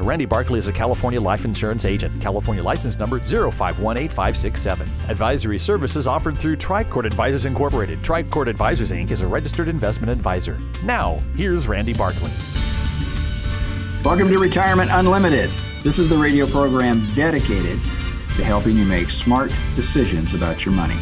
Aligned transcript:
Randy 0.00 0.26
Barkley 0.26 0.58
is 0.58 0.68
a 0.68 0.72
California 0.72 1.20
life 1.20 1.44
insurance 1.44 1.84
agent. 1.84 2.20
California 2.20 2.62
license 2.62 2.98
number 2.98 3.20
0518567. 3.20 5.08
Advisory 5.08 5.58
services 5.58 6.06
offered 6.06 6.36
through 6.36 6.56
Tricord 6.56 7.06
Advisors 7.06 7.46
Incorporated. 7.46 8.02
Tricord 8.02 8.48
Advisors 8.48 8.92
Inc. 8.92 9.10
is 9.10 9.22
a 9.22 9.26
registered 9.26 9.68
investment 9.68 10.10
advisor. 10.10 10.58
Now, 10.84 11.18
here's 11.36 11.66
Randy 11.66 11.94
Barkley. 11.94 12.30
Welcome 14.04 14.28
to 14.28 14.38
Retirement 14.38 14.90
Unlimited. 14.92 15.50
This 15.82 15.98
is 15.98 16.08
the 16.08 16.16
radio 16.16 16.46
program 16.46 17.06
dedicated 17.14 17.82
to 18.36 18.44
helping 18.44 18.76
you 18.76 18.84
make 18.84 19.10
smart 19.10 19.50
decisions 19.76 20.34
about 20.34 20.64
your 20.64 20.74
money. 20.74 20.98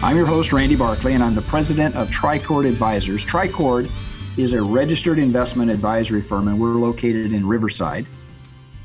I'm 0.00 0.16
your 0.16 0.26
host, 0.26 0.52
Randy 0.52 0.76
Barkley, 0.76 1.14
and 1.14 1.24
I'm 1.24 1.34
the 1.34 1.42
president 1.42 1.96
of 1.96 2.08
Tricord 2.08 2.68
Advisors. 2.68 3.24
Tricord 3.24 3.90
is 4.38 4.54
a 4.54 4.62
registered 4.62 5.18
investment 5.18 5.68
advisory 5.68 6.22
firm, 6.22 6.46
and 6.46 6.60
we're 6.60 6.76
located 6.76 7.32
in 7.32 7.44
Riverside. 7.44 8.06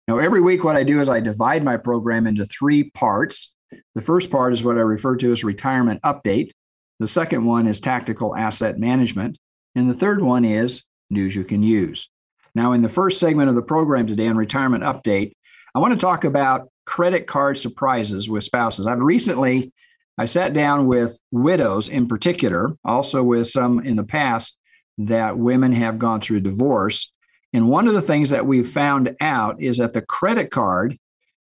Now, 0.08 0.20
every 0.20 0.40
week, 0.40 0.64
what 0.64 0.78
I 0.78 0.84
do 0.84 1.02
is 1.02 1.10
I 1.10 1.20
divide 1.20 1.64
my 1.64 1.76
program 1.76 2.28
into 2.28 2.46
three 2.46 2.90
parts. 2.92 3.54
The 3.94 4.02
first 4.02 4.32
part 4.32 4.54
is 4.54 4.64
what 4.64 4.78
I 4.78 4.82
refer 4.82 5.18
to 5.18 5.32
as 5.32 5.44
retirement 5.44 6.02
update. 6.04 6.52
The 7.00 7.08
second 7.08 7.46
one 7.46 7.68
is 7.68 7.82
tactical 7.82 8.36
asset 8.36 8.80
management. 8.80 9.38
And 9.76 9.90
the 9.90 9.94
third 9.94 10.22
one 10.22 10.46
is 10.46 10.84
news 11.10 11.36
you 11.36 11.44
can 11.44 11.62
use. 11.62 12.10
Now, 12.56 12.72
in 12.72 12.82
the 12.82 12.90
first 12.90 13.20
segment 13.20 13.50
of 13.50 13.56
the 13.56 13.62
program 13.62 14.08
today 14.08 14.28
on 14.28 14.38
retirement 14.38 14.84
update, 14.84 15.34
I 15.76 15.80
want 15.80 15.94
to 15.94 16.00
talk 16.00 16.24
about 16.24 16.70
credit 16.86 17.28
card 17.28 17.58
surprises 17.58 18.30
with 18.30 18.46
spouses. 18.46 18.88
I've 18.88 19.00
recently 19.00 19.74
I 20.18 20.26
sat 20.26 20.54
down 20.54 20.88
with 20.88 21.20
widows 21.32 21.90
in 21.90 22.08
particular, 22.08 22.76
also 22.84 23.22
with 23.22 23.48
some 23.48 23.80
in 23.80 23.98
the 23.98 24.04
past 24.04 24.58
that 24.98 25.38
women 25.38 25.74
have 25.74 26.00
gone 26.00 26.22
through 26.22 26.40
divorce 26.40 27.14
and 27.54 27.70
one 27.70 27.88
of 27.88 27.94
the 27.94 28.02
things 28.02 28.30
that 28.30 28.46
we 28.46 28.64
found 28.64 29.16
out 29.22 29.62
is 29.62 29.78
that 29.78 29.94
the 29.94 30.02
credit 30.02 30.52
card 30.52 30.98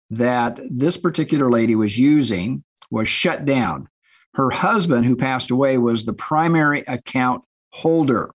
that 0.09 0.59
this 0.69 0.97
particular 0.97 1.51
lady 1.51 1.75
was 1.75 1.97
using 1.97 2.63
was 2.89 3.07
shut 3.07 3.45
down. 3.45 3.89
Her 4.35 4.51
husband, 4.51 5.05
who 5.05 5.15
passed 5.15 5.51
away, 5.51 5.77
was 5.77 6.05
the 6.05 6.13
primary 6.13 6.81
account 6.81 7.43
holder. 7.71 8.31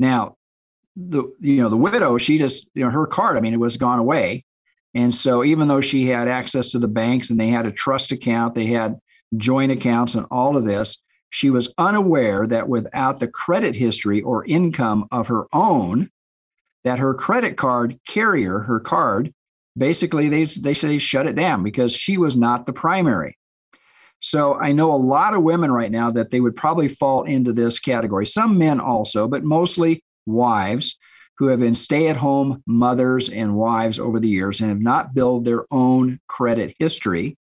Now, 0.00 0.36
the 0.96 1.24
you 1.40 1.58
know 1.58 1.68
the 1.68 1.76
widow, 1.76 2.18
she 2.18 2.38
just 2.38 2.68
you 2.74 2.84
know 2.84 2.90
her 2.90 3.06
card. 3.06 3.36
I 3.36 3.40
mean, 3.40 3.54
it 3.54 3.60
was 3.60 3.76
gone 3.76 3.98
away, 3.98 4.44
and 4.94 5.14
so 5.14 5.44
even 5.44 5.68
though 5.68 5.80
she 5.80 6.06
had 6.06 6.28
access 6.28 6.70
to 6.70 6.78
the 6.78 6.88
banks 6.88 7.30
and 7.30 7.38
they 7.38 7.48
had 7.48 7.66
a 7.66 7.72
trust 7.72 8.10
account, 8.10 8.54
they 8.54 8.66
had 8.66 8.98
joint 9.36 9.70
accounts 9.70 10.14
and 10.14 10.26
all 10.30 10.56
of 10.56 10.64
this, 10.64 11.02
she 11.30 11.50
was 11.50 11.72
unaware 11.76 12.46
that 12.46 12.68
without 12.68 13.20
the 13.20 13.28
credit 13.28 13.76
history 13.76 14.22
or 14.22 14.44
income 14.46 15.06
of 15.12 15.28
her 15.28 15.46
own, 15.52 16.10
that 16.88 17.00
her 17.00 17.12
credit 17.12 17.58
card 17.58 18.00
carrier, 18.08 18.60
her 18.60 18.80
card, 18.80 19.34
basically 19.76 20.30
they, 20.30 20.44
they 20.44 20.72
say 20.72 20.96
shut 20.96 21.26
it 21.26 21.34
down 21.34 21.62
because 21.62 21.94
she 21.94 22.16
was 22.16 22.34
not 22.34 22.64
the 22.64 22.72
primary. 22.72 23.36
So 24.20 24.54
I 24.54 24.72
know 24.72 24.90
a 24.90 24.96
lot 24.96 25.34
of 25.34 25.42
women 25.42 25.70
right 25.70 25.90
now 25.90 26.10
that 26.12 26.30
they 26.30 26.40
would 26.40 26.56
probably 26.56 26.88
fall 26.88 27.24
into 27.24 27.52
this 27.52 27.78
category. 27.78 28.24
Some 28.24 28.56
men 28.56 28.80
also, 28.80 29.28
but 29.28 29.44
mostly 29.44 30.02
wives 30.24 30.96
who 31.36 31.48
have 31.48 31.60
been 31.60 31.74
stay 31.74 32.08
at 32.08 32.16
home 32.16 32.62
mothers 32.66 33.28
and 33.28 33.54
wives 33.54 33.98
over 33.98 34.18
the 34.18 34.30
years 34.30 34.60
and 34.60 34.70
have 34.70 34.80
not 34.80 35.12
built 35.12 35.44
their 35.44 35.66
own 35.70 36.18
credit 36.26 36.74
history. 36.78 37.36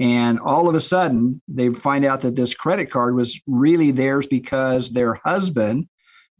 And 0.00 0.40
all 0.40 0.66
of 0.66 0.74
a 0.74 0.80
sudden, 0.80 1.42
they 1.46 1.68
find 1.68 2.06
out 2.06 2.22
that 2.22 2.36
this 2.36 2.54
credit 2.54 2.86
card 2.86 3.14
was 3.14 3.38
really 3.46 3.90
theirs 3.90 4.26
because 4.26 4.90
their 4.90 5.20
husband 5.26 5.88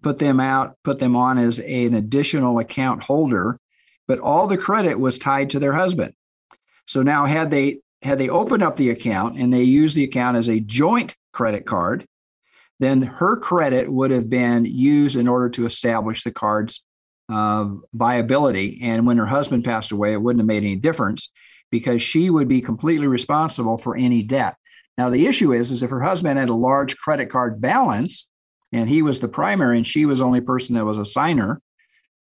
put 0.02 0.18
them 0.18 0.40
out, 0.40 0.76
put 0.84 0.98
them 0.98 1.16
on 1.16 1.38
as 1.38 1.58
an 1.60 1.94
additional 1.94 2.58
account 2.58 3.04
holder, 3.04 3.58
but 4.06 4.18
all 4.18 4.46
the 4.46 4.58
credit 4.58 4.98
was 4.98 5.18
tied 5.18 5.50
to 5.50 5.58
their 5.58 5.74
husband. 5.74 6.14
So 6.86 7.02
now 7.02 7.26
had 7.26 7.50
they 7.50 7.78
had 8.02 8.18
they 8.18 8.28
opened 8.28 8.62
up 8.62 8.76
the 8.76 8.90
account 8.90 9.38
and 9.38 9.52
they 9.52 9.62
used 9.62 9.96
the 9.96 10.04
account 10.04 10.36
as 10.36 10.48
a 10.48 10.60
joint 10.60 11.14
credit 11.32 11.64
card, 11.64 12.06
then 12.80 13.02
her 13.02 13.36
credit 13.36 13.90
would 13.90 14.10
have 14.10 14.28
been 14.28 14.64
used 14.64 15.16
in 15.16 15.28
order 15.28 15.48
to 15.50 15.66
establish 15.66 16.24
the 16.24 16.32
card's 16.32 16.84
uh, 17.28 17.68
viability. 17.94 18.80
And 18.82 19.06
when 19.06 19.18
her 19.18 19.26
husband 19.26 19.64
passed 19.64 19.92
away, 19.92 20.12
it 20.12 20.20
wouldn't 20.20 20.40
have 20.40 20.46
made 20.46 20.64
any 20.64 20.76
difference 20.76 21.30
because 21.70 22.02
she 22.02 22.28
would 22.28 22.48
be 22.48 22.60
completely 22.60 23.06
responsible 23.06 23.78
for 23.78 23.96
any 23.96 24.22
debt. 24.22 24.56
Now 24.98 25.08
the 25.08 25.26
issue 25.26 25.52
is, 25.52 25.70
is 25.70 25.82
if 25.82 25.90
her 25.90 26.02
husband 26.02 26.38
had 26.38 26.48
a 26.48 26.54
large 26.54 26.96
credit 26.98 27.30
card 27.30 27.60
balance, 27.60 28.28
and 28.72 28.88
he 28.88 29.02
was 29.02 29.20
the 29.20 29.28
primary 29.28 29.76
and 29.76 29.86
she 29.86 30.06
was 30.06 30.18
the 30.18 30.24
only 30.24 30.40
person 30.40 30.74
that 30.76 30.84
was 30.84 30.98
a 30.98 31.04
signer. 31.04 31.60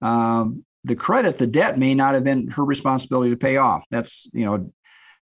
Um, 0.01 0.66
the 0.84 0.95
credit 0.95 1.38
the 1.38 1.47
debt 1.47 1.78
may 1.78 1.94
not 1.94 2.16
have 2.16 2.23
been 2.23 2.47
her 2.50 2.66
responsibility 2.66 3.29
to 3.29 3.38
pay 3.38 3.57
off. 3.57 3.85
That's 3.91 4.29
you 4.34 4.45
know 4.45 4.72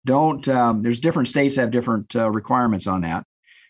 don't 0.05 0.47
um, 0.47 0.81
there's 0.81 0.99
different 0.99 1.27
states 1.27 1.57
have 1.57 1.71
different 1.71 2.15
uh, 2.15 2.29
requirements 2.29 2.87
on 2.87 3.01
that. 3.01 3.25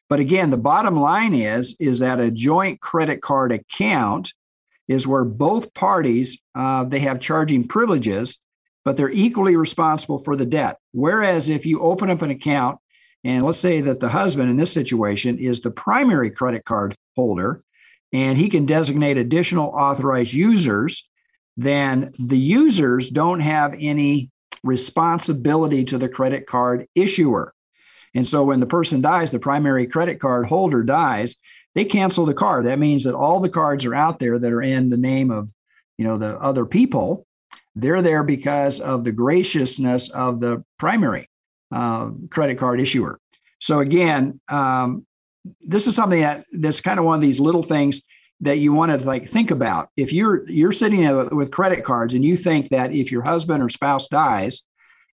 But 0.09 0.19
again 0.19 0.50
the 0.50 0.57
bottom 0.57 0.95
line 0.95 1.34
is 1.34 1.75
is 1.79 2.00
that 2.00 2.19
a 2.19 2.31
joint 2.31 2.81
credit 2.81 3.22
card 3.22 3.51
account 3.51 4.34
is 4.88 5.07
where 5.07 5.25
both 5.25 5.73
parties 5.73 6.40
uh, 6.56 6.84
they 6.84 7.00
have 7.00 7.19
charging 7.19 7.67
privileges 7.67 8.40
but 8.84 8.97
they're 8.97 9.11
equally 9.11 9.56
responsible 9.56 10.17
for 10.17 10.35
the 10.35 10.45
debt. 10.45 10.78
Whereas 10.91 11.50
if 11.50 11.66
you 11.66 11.81
open 11.81 12.09
up 12.09 12.22
an 12.22 12.31
account 12.31 12.79
and 13.23 13.45
let's 13.45 13.59
say 13.59 13.81
that 13.81 14.00
the 14.00 14.09
husband 14.09 14.50
in 14.50 14.57
this 14.57 14.73
situation 14.73 15.38
is 15.38 15.61
the 15.61 15.72
primary 15.72 16.31
credit 16.31 16.66
card 16.66 16.95
holder, 17.16 17.63
and 18.13 18.38
he 18.38 18.49
can 18.49 18.66
designate 18.66 19.17
additional 19.17 19.69
authorized 19.69 20.33
users, 20.33 21.07
then 21.57 22.13
the 22.19 22.38
users 22.38 23.09
don't 23.09 23.39
have 23.41 23.75
any 23.79 24.29
responsibility 24.63 25.83
to 25.85 25.97
the 25.97 26.09
credit 26.09 26.45
card 26.45 26.88
issuer. 26.95 27.53
And 28.13 28.27
so 28.27 28.44
when 28.44 28.59
the 28.59 28.66
person 28.66 29.01
dies, 29.01 29.31
the 29.31 29.39
primary 29.39 29.88
credit 29.88 30.19
card 30.19 30.45
holder 30.47 30.83
dies, 30.83 31.38
they 31.75 31.85
cancel 31.85 32.25
the 32.25 32.33
card. 32.33 32.66
That 32.66 32.79
means 32.79 33.05
that 33.05 33.16
all 33.16 33.39
the 33.39 33.49
cards 33.49 33.85
are 33.85 33.95
out 33.95 34.19
there 34.19 34.38
that 34.38 34.51
are 34.51 34.61
in 34.61 34.89
the 34.89 34.97
name 34.97 35.31
of, 35.31 35.51
you 35.97 36.05
know, 36.05 36.17
the 36.17 36.38
other 36.39 36.66
people. 36.66 37.25
They're 37.75 38.01
there 38.01 38.23
because 38.23 38.81
of 38.81 39.05
the 39.05 39.13
graciousness 39.13 40.09
of 40.09 40.41
the 40.41 40.63
primary 40.78 41.29
uh, 41.72 42.09
credit 42.29 42.57
card 42.57 42.81
issuer. 42.81 43.17
So 43.59 43.79
again, 43.79 44.41
um, 44.49 45.05
this 45.61 45.88
is 45.88 45.96
something 45.96 46.22
that 46.22 46.46
that's 46.52 46.82
kind 46.82 46.99
of 46.99 47.05
one 47.05 47.16
of 47.16 47.22
these 47.22 47.40
little 47.40 47.64
things 47.64 48.02
that 48.41 48.58
you 48.58 48.73
want 48.73 48.91
to 48.91 49.05
like 49.05 49.28
think 49.28 49.52
about. 49.52 49.90
If 49.96 50.14
you're 50.14 50.49
you're 50.49 50.72
sitting 50.72 51.29
with 51.35 51.52
credit 51.52 51.84
cards 51.84 52.14
and 52.14 52.26
you 52.26 52.35
think 52.35 52.70
that 52.70 52.91
if 52.91 53.11
your 53.11 53.23
husband 53.23 53.64
or 53.64 53.70
spouse 53.70 54.08
dies, 54.08 54.64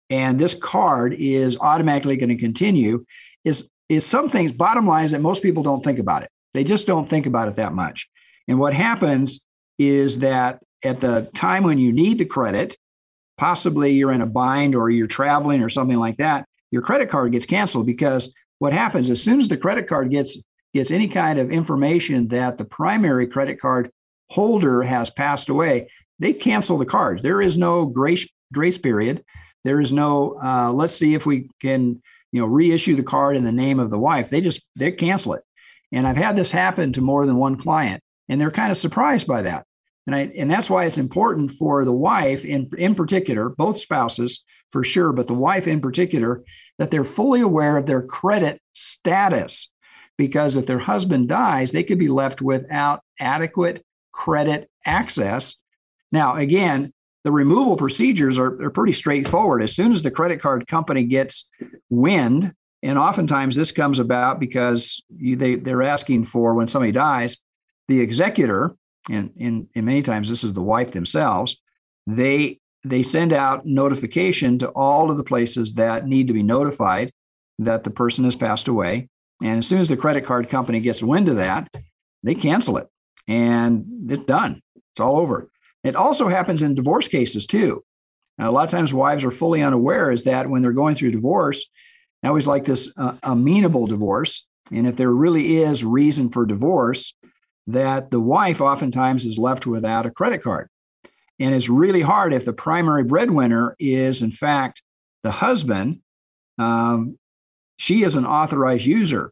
and 0.10 0.39
this 0.39 0.54
card 0.54 1.13
is 1.13 1.57
automatically 1.60 2.18
going 2.18 2.30
to 2.30 2.38
continue, 2.38 3.06
is 3.44 3.69
is 3.89 4.06
some 4.06 4.30
things. 4.30 4.51
Bottom 4.51 4.88
line 4.88 5.06
is 5.06 5.12
that 5.12 5.22
most 5.22 5.44
people 5.44 5.63
don't 5.63 5.83
think 5.83 6.00
about 6.00 6.24
it. 6.24 6.30
They 6.54 6.63
just 6.63 6.88
don't 6.88 7.10
think 7.10 7.25
about 7.25 7.48
it 7.48 7.56
that 7.56 7.74
much. 7.74 8.07
And 8.48 8.60
what 8.60 8.74
happens 8.74 9.45
is 9.78 10.19
that 10.19 10.60
at 10.83 11.01
the 11.01 11.30
time 11.33 11.63
when 11.63 11.80
you 11.80 11.92
need 11.92 12.18
the 12.18 12.25
credit, 12.25 12.78
possibly 13.38 13.94
you're 13.94 14.12
in 14.12 14.21
a 14.21 14.28
bind 14.28 14.75
or 14.75 14.89
you're 14.89 15.07
traveling 15.07 15.62
or 15.62 15.69
something 15.69 15.98
like 15.98 16.18
that, 16.18 16.45
your 16.71 16.81
credit 16.81 17.10
card 17.10 17.31
gets 17.31 17.45
canceled 17.45 17.86
because 17.86 18.33
what 18.60 18.74
happens 18.74 19.10
as 19.10 19.22
soon 19.22 19.40
as 19.40 19.50
the 19.50 19.57
credit 19.57 19.88
card 19.88 20.10
gets 20.12 20.44
gets 20.74 20.92
any 20.92 21.07
kind 21.07 21.40
of 21.40 21.52
information 21.52 22.28
that 22.28 22.57
the 22.57 22.66
primary 22.66 23.28
credit 23.28 23.60
card 23.60 23.90
holder 24.30 24.81
has 24.81 25.10
passed 25.10 25.48
away, 25.48 25.88
they 26.19 26.34
cancel 26.34 26.78
the 26.78 26.86
cards. 26.86 27.22
There 27.22 27.42
is 27.42 27.57
no 27.57 27.86
grace 27.86 28.28
grace 28.54 28.78
period. 28.78 29.24
There 29.63 29.80
is 29.80 29.92
no 29.92 30.40
uh, 30.42 30.72
let's 30.72 30.96
see 30.96 31.13
if 31.13 31.25
we 31.25 31.50
can 31.62 32.02
you 32.36 32.42
know, 32.42 32.48
reissue 32.48 32.98
the 32.98 33.04
card 33.04 33.38
in 33.38 33.46
the 33.46 33.52
name 33.54 33.80
of 33.80 33.90
the 33.90 33.98
wife. 33.98 34.30
They 34.30 34.42
just 34.42 34.66
they 34.75 34.92
cancel 34.92 35.36
it. 35.36 35.44
And 35.94 36.06
I've 36.06 36.18
had 36.18 36.36
this 36.36 36.52
happen 36.52 36.92
to 36.92 37.02
more 37.02 37.25
than 37.25 37.38
one 37.38 37.56
client, 37.56 38.04
and 38.28 38.42
they're 38.42 38.52
kind 38.52 38.72
of 38.72 38.78
surprised 38.78 39.25
by 39.25 39.44
that. 39.44 39.66
And 40.06 40.13
I 40.13 40.31
and 40.36 40.52
that's 40.52 40.69
why 40.69 40.84
it's 40.84 40.98
important 40.98 41.52
for 41.52 41.86
the 41.86 41.94
wife 41.94 42.44
in 42.44 42.69
in 42.78 42.94
particular, 42.94 43.48
both 43.48 43.80
spouses 43.80 44.44
for 44.75 44.83
sure, 44.83 45.13
but 45.13 45.27
the 45.27 45.33
wife 45.33 45.69
in 45.69 45.80
particular, 45.80 46.44
that 46.80 46.92
they're 46.92 47.06
fully 47.06 47.39
aware 47.39 47.77
of 47.77 47.86
their 47.86 48.01
credit 48.01 48.62
status. 48.74 49.72
Because 50.18 50.57
if 50.57 50.66
their 50.66 50.80
husband 50.80 51.30
dies, 51.30 51.72
they 51.72 51.81
could 51.81 51.98
be 51.98 52.10
left 52.10 52.42
without 52.42 53.00
adequate 53.18 53.86
credit 54.12 54.69
access. 54.86 55.56
Now, 56.12 56.36
again, 56.36 56.92
the 57.24 57.31
removal 57.31 57.77
procedures 57.77 58.38
are, 58.38 58.63
are 58.63 58.69
pretty 58.69 58.92
straightforward. 58.92 59.63
As 59.63 59.74
soon 59.74 59.94
as 59.94 60.04
the 60.04 60.12
credit 60.12 60.42
card 60.42 60.68
company 60.68 61.06
gets 61.06 61.50
wind, 61.89 62.54
and 62.83 62.98
oftentimes 62.98 63.56
this 63.56 63.71
comes 63.71 64.00
about 64.00 64.42
because 64.42 65.01
you, 65.18 65.38
they, 65.38 65.56
they're 65.56 65.83
asking 65.83 66.25
for 66.25 66.54
when 66.54 66.68
somebody 66.68 66.92
dies, 66.92 67.38
the 67.88 68.01
executor, 68.01 68.75
and, 69.10 69.31
and, 69.39 69.69
and 69.74 69.86
many 69.86 70.01
times 70.01 70.28
this 70.28 70.44
is 70.44 70.51
the 70.51 70.62
wife 70.62 70.92
themselves, 70.92 71.62
they 72.07 72.60
they 72.85 73.01
send 73.01 73.33
out 73.33 73.65
notification 73.65 74.57
to 74.59 74.69
all 74.69 75.09
of 75.09 75.17
the 75.17 75.23
places 75.23 75.73
that 75.73 76.07
need 76.07 76.27
to 76.27 76.33
be 76.33 76.43
notified 76.43 77.11
that 77.59 77.83
the 77.83 77.89
person 77.89 78.23
has 78.25 78.35
passed 78.35 78.67
away. 78.67 79.09
And 79.41 79.57
as 79.57 79.67
soon 79.67 79.81
as 79.81 79.89
the 79.89 79.97
credit 79.97 80.25
card 80.25 80.49
company 80.49 80.79
gets 80.79 81.01
wind 81.03 81.27
of 81.27 81.37
that, 81.37 81.69
they 82.23 82.35
cancel 82.35 82.77
it 82.77 82.87
and 83.27 83.85
it's 84.09 84.23
done. 84.25 84.61
It's 84.75 84.99
all 84.99 85.17
over. 85.17 85.49
It 85.83 85.95
also 85.95 86.27
happens 86.29 86.61
in 86.61 86.75
divorce 86.75 87.07
cases 87.07 87.45
too. 87.45 87.83
Now, 88.37 88.49
a 88.49 88.51
lot 88.51 88.65
of 88.65 88.71
times 88.71 88.93
wives 88.93 89.23
are 89.23 89.31
fully 89.31 89.61
unaware 89.61 90.11
is 90.11 90.23
that 90.23 90.49
when 90.49 90.61
they're 90.61 90.71
going 90.71 90.95
through 90.95 91.11
divorce, 91.11 91.69
I 92.23 92.27
always 92.27 92.47
like 92.47 92.65
this 92.65 92.91
uh, 92.97 93.15
amenable 93.23 93.87
divorce. 93.87 94.47
And 94.71 94.87
if 94.87 94.95
there 94.95 95.11
really 95.11 95.57
is 95.57 95.85
reason 95.85 96.29
for 96.29 96.45
divorce, 96.45 97.15
that 97.67 98.11
the 98.11 98.19
wife 98.19 98.61
oftentimes 98.61 99.25
is 99.25 99.39
left 99.39 99.65
without 99.65 100.05
a 100.05 100.11
credit 100.11 100.43
card. 100.43 100.69
And 101.39 101.53
it's 101.53 101.69
really 101.69 102.01
hard 102.01 102.33
if 102.33 102.45
the 102.45 102.53
primary 102.53 103.03
breadwinner 103.03 103.75
is, 103.79 104.21
in 104.21 104.31
fact, 104.31 104.81
the 105.23 105.31
husband. 105.31 105.99
Um, 106.57 107.17
she 107.77 108.03
is 108.03 108.15
an 108.15 108.25
authorized 108.25 108.85
user. 108.85 109.31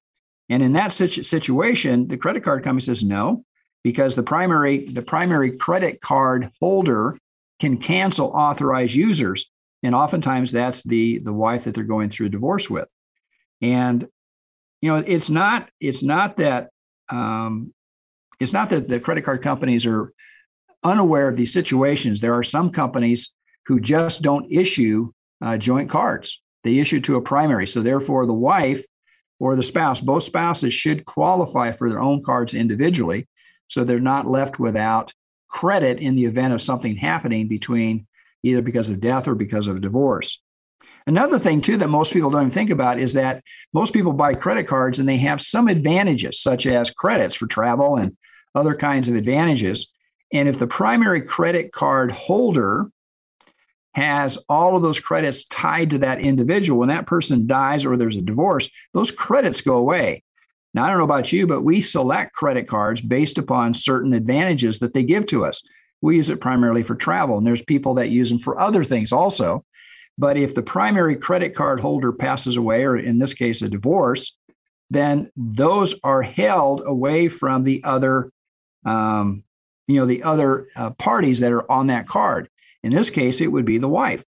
And 0.50 0.61
in 0.61 0.73
that 0.73 0.91
situ- 0.91 1.23
situation, 1.23 2.07
the 2.07 2.17
credit 2.17 2.44
card 2.44 2.63
company 2.63 2.81
says 2.81 3.03
no, 3.03 3.45
because 3.83 4.15
the 4.15 4.23
primary 4.23 4.85
the 4.85 5.01
primary 5.01 5.57
credit 5.57 6.01
card 6.01 6.51
holder 6.59 7.17
can 7.59 7.77
cancel 7.77 8.27
authorized 8.27 8.95
users 8.95 9.50
and 9.83 9.94
oftentimes 9.94 10.51
that's 10.51 10.83
the 10.83 11.19
the 11.19 11.33
wife 11.33 11.65
that 11.65 11.75
they're 11.75 11.83
going 11.83 12.09
through 12.09 12.29
divorce 12.29 12.69
with 12.69 12.91
and 13.61 14.07
you 14.81 14.89
know 14.89 15.03
it's 15.05 15.29
not 15.29 15.69
it's 15.79 16.03
not 16.03 16.38
that 16.38 16.69
um, 17.09 17.73
it's 18.39 18.53
not 18.53 18.69
that 18.69 18.88
the 18.88 19.00
credit 19.00 19.23
card 19.23 19.41
companies 19.41 19.85
are 19.85 20.13
unaware 20.83 21.27
of 21.27 21.38
these 21.38 21.53
situations 21.53 22.19
there 22.19 22.33
are 22.33 22.44
some 22.44 22.69
companies 22.69 23.33
who 23.65 23.80
just 23.80 24.21
don't 24.21 24.51
issue 24.51 25.12
uh, 25.41 25.57
joint 25.57 25.89
cards 25.89 26.41
they 26.63 26.80
issue 26.80 27.00
to 27.00 27.15
a 27.15 27.21
primary 27.21 27.68
so 27.68 27.81
therefore 27.81 28.25
the 28.25 28.33
wife 28.33 28.83
or 29.39 29.56
the 29.56 29.63
spouse 29.63 30.00
both 30.00 30.24
spouses 30.24 30.74
should 30.74 31.06
qualify 31.06 31.71
for 31.71 31.89
their 31.89 32.00
own 32.00 32.24
cards 32.24 32.53
individually 32.53 33.27
so 33.68 33.83
they're 33.83 34.00
not 34.00 34.27
left 34.27 34.59
without 34.59 35.13
credit 35.53 36.00
in 36.00 36.15
the 36.15 36.25
event 36.25 36.53
of 36.53 36.62
something 36.62 36.95
happening 36.95 37.47
between 37.47 38.07
either 38.41 38.62
because 38.62 38.89
of 38.89 39.00
death 39.00 39.27
or 39.27 39.36
because 39.36 39.68
of 39.68 39.81
divorce. 39.81 40.41
Another 41.06 41.38
thing, 41.38 41.62
too, 41.62 41.77
that 41.77 41.89
most 41.89 42.12
people 42.12 42.31
don't 42.31 42.41
even 42.41 42.51
think 42.51 42.71
about 42.71 43.00
is 43.00 43.13
that 43.13 43.44
most 43.71 43.94
people 43.94 44.13
buy 44.13 44.33
credit 44.33 44.68
cards 44.68 45.00
and 45.00 45.07
they 45.07 45.18
have 45.18 45.41
some 45.41 45.68
advantages, 45.68 46.39
such 46.41 46.65
as 46.65 46.89
credits 46.89 47.36
for 47.36 47.45
travel 47.45 47.97
and 47.97 48.18
other 48.56 48.75
kinds 48.75 49.07
of 49.07 49.15
advantages. 49.15 49.93
And 50.33 50.50
if 50.50 50.57
the 50.57 50.68
primary 50.68 51.21
credit 51.21 51.71
card 51.71 52.12
holder 52.12 52.88
has 53.94 54.38
all 54.50 54.75
of 54.75 54.81
those 54.81 55.00
credits 55.00 55.45
tied 55.45 55.91
to 55.91 56.00
that 56.00 56.19
individual, 56.19 56.80
when 56.80 56.89
that 56.89 57.06
person 57.06 57.45
dies 57.45 57.85
or 57.85 57.95
there's 57.95 58.18
a 58.18 58.21
divorce, 58.21 58.69
those 58.94 59.12
credits 59.12 59.62
go 59.62 59.77
away. 59.77 60.24
Now, 60.74 60.85
I 60.85 60.89
don't 60.89 60.97
know 60.97 61.03
about 61.03 61.31
you, 61.31 61.45
but 61.45 61.62
we 61.62 61.80
select 61.80 62.33
credit 62.33 62.68
cards 62.68 63.00
based 63.00 63.38
upon 63.38 63.75
certain 63.75 64.13
advantages 64.13 64.80
that 64.80 64.95
they 64.95 65.03
give 65.03 65.27
to 65.27 65.45
us. 65.45 65.62
We 66.01 66.15
use 66.15 66.31
it 66.31 66.41
primarily 66.41 66.81
for 66.81 66.95
travel, 66.95 67.38
and 67.38 67.45
there's 67.45 67.62
people 67.62 67.94
that 67.94 68.09
use 68.09 68.29
them 68.29 68.39
for 68.39 68.59
other 68.59 68.83
things 68.83 69.12
also. 69.12 69.63
But 70.18 70.36
if 70.36 70.56
the 70.56 70.63
primary 70.63 71.15
credit 71.15 71.53
card 71.53 71.79
holder 71.79 72.12
passes 72.12 72.57
away, 72.57 72.83
or 72.83 72.97
in 72.97 73.19
this 73.19 73.36
case, 73.36 73.62
a 73.62 73.69
divorce, 73.69 74.36
then 74.89 75.31
those 75.36 75.95
are 76.03 76.24
held 76.24 76.81
away 76.86 77.29
from 77.29 77.63
the 77.63 77.83
other, 77.83 78.31
um, 78.83 79.44
you 79.88 80.00
know, 80.00 80.06
the 80.06 80.24
other 80.24 80.68
uh, 80.75 80.91
parties 80.91 81.39
that 81.39 81.51
are 81.51 81.69
on 81.71 81.88
that 81.88 82.07
card. 82.07 82.50
In 82.83 82.94
this 82.94 83.09
case, 83.09 83.41
it 83.41 83.51
would 83.51 83.65
be 83.65 83.77
the 83.77 83.89
wife. 83.89 84.24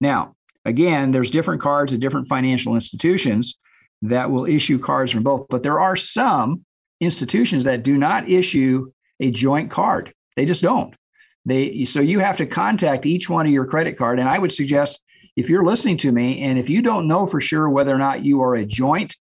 Now, 0.00 0.34
again, 0.64 1.12
there's 1.12 1.30
different 1.30 1.60
cards 1.60 1.94
at 1.94 2.00
different 2.00 2.28
financial 2.28 2.74
institutions 2.74 3.58
that 4.02 4.30
will 4.30 4.44
issue 4.44 4.78
cards 4.78 5.12
from 5.12 5.22
both. 5.22 5.46
But 5.48 5.62
there 5.62 5.80
are 5.80 5.96
some 5.96 6.64
institutions 7.00 7.64
that 7.64 7.82
do 7.82 7.96
not 7.96 8.28
issue 8.28 8.90
a 9.20 9.30
joint 9.30 9.70
card. 9.70 10.12
They 10.36 10.44
just 10.44 10.62
don't. 10.62 10.94
They 11.44 11.84
so 11.84 12.00
you 12.00 12.20
have 12.20 12.38
to 12.38 12.46
contact 12.46 13.06
each 13.06 13.28
one 13.28 13.46
of 13.46 13.52
your 13.52 13.66
credit 13.66 13.96
card. 13.96 14.18
And 14.18 14.28
I 14.28 14.38
would 14.38 14.52
suggest 14.52 15.00
if 15.36 15.48
you're 15.48 15.64
listening 15.64 15.96
to 15.98 16.12
me 16.12 16.42
and 16.42 16.58
if 16.58 16.70
you 16.70 16.80
don't 16.82 17.08
know 17.08 17.26
for 17.26 17.40
sure 17.40 17.68
whether 17.68 17.94
or 17.94 17.98
not 17.98 18.24
you 18.24 18.42
are 18.42 18.54
a 18.54 18.64
joint 18.64 19.16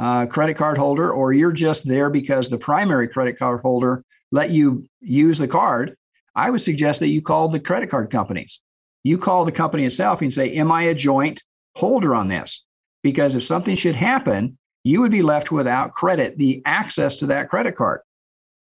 uh, 0.00 0.26
credit 0.26 0.56
card 0.56 0.78
holder 0.78 1.12
or 1.12 1.32
you're 1.32 1.52
just 1.52 1.86
there 1.86 2.10
because 2.10 2.48
the 2.48 2.58
primary 2.58 3.06
credit 3.06 3.38
card 3.38 3.60
holder 3.60 4.04
let 4.32 4.50
you 4.50 4.86
use 5.00 5.38
the 5.38 5.48
card, 5.48 5.96
I 6.34 6.50
would 6.50 6.60
suggest 6.60 7.00
that 7.00 7.08
you 7.08 7.22
call 7.22 7.48
the 7.48 7.60
credit 7.60 7.90
card 7.90 8.10
companies. 8.10 8.60
You 9.04 9.18
call 9.18 9.44
the 9.44 9.52
company 9.52 9.84
itself 9.84 10.22
and 10.22 10.32
say, 10.32 10.52
Am 10.54 10.72
I 10.72 10.84
a 10.84 10.94
joint 10.94 11.42
holder 11.74 12.14
on 12.14 12.28
this? 12.28 12.64
because 13.02 13.36
if 13.36 13.42
something 13.42 13.74
should 13.74 13.96
happen, 13.96 14.58
you 14.84 15.00
would 15.00 15.10
be 15.10 15.22
left 15.22 15.52
without 15.52 15.92
credit, 15.92 16.38
the 16.38 16.62
access 16.64 17.16
to 17.16 17.26
that 17.26 17.48
credit 17.48 17.76
card. 17.76 18.00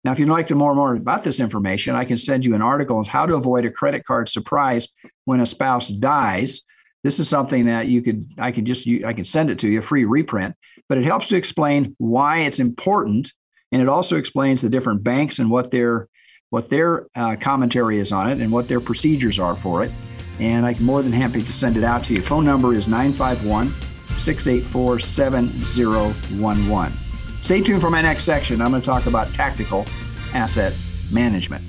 Now, 0.04 0.12
if 0.12 0.20
you'd 0.20 0.30
like 0.30 0.48
to 0.48 0.54
know 0.54 0.60
more, 0.60 0.76
more 0.76 0.96
about 0.96 1.24
this 1.24 1.40
information, 1.40 1.96
I 1.96 2.06
can 2.06 2.18
send 2.18 2.46
you 2.46 2.56
an 2.56 2.62
article 2.62 2.98
on 2.98 3.06
how 3.06 3.26
to 3.26 3.36
avoid 3.36 3.66
a 3.66 3.72
credit 3.72 4.06
card 4.06 4.30
surprise 4.30 4.90
when 5.26 5.42
a 5.42 5.46
spouse 5.46 5.90
dies. 5.90 6.62
This 7.04 7.20
is 7.20 7.30
something 7.30 7.66
that 7.68 7.88
you 7.88 8.02
could, 8.02 8.32
I 8.38 8.52
can 8.52 8.66
just, 8.66 8.88
I 9.06 9.14
can 9.14 9.26
send 9.26 9.50
it 9.50 9.60
to 9.60 9.70
you, 9.70 9.80
a 9.80 9.82
free 9.82 10.06
reprint, 10.06 10.56
but 10.90 10.98
it 10.98 11.06
helps 11.06 11.28
to 11.30 11.38
explain 11.38 11.96
why 11.98 12.40
it's 12.40 12.60
important. 12.60 13.32
And 13.72 13.82
it 13.82 13.88
also 13.88 14.18
explains 14.18 14.62
the 14.62 14.70
different 14.70 15.04
banks 15.04 15.40
and 15.40 15.50
what 15.50 15.72
their, 15.72 16.10
what 16.50 16.70
their 16.70 17.08
uh, 17.16 17.36
commentary 17.38 18.00
is 18.00 18.12
on 18.12 18.30
it 18.30 18.40
and 18.40 18.52
what 18.52 18.68
their 18.68 18.82
procedures 18.82 19.40
are 19.40 19.56
for 19.56 19.84
it. 19.84 19.94
And 20.40 20.66
I'm 20.66 20.84
more 20.84 21.02
than 21.02 21.14
happy 21.14 21.42
to 21.42 21.54
send 21.54 21.78
it 21.78 21.84
out 21.84 22.04
to 22.06 22.14
you. 22.14 22.22
Phone 22.22 22.46
number 22.46 22.74
is 22.74 22.88
951 22.88 23.68
684 24.18 25.00
7011. 25.00 26.98
Stay 27.42 27.62
tuned 27.62 27.82
for 27.82 27.90
my 27.90 28.02
next 28.02 28.26
section. 28.26 28.62
I'm 28.62 28.72
going 28.72 28.82
to 28.82 28.86
talk 28.86 29.06
about 29.06 29.34
tactical 29.34 29.86
asset 30.34 30.74
management. 31.12 31.69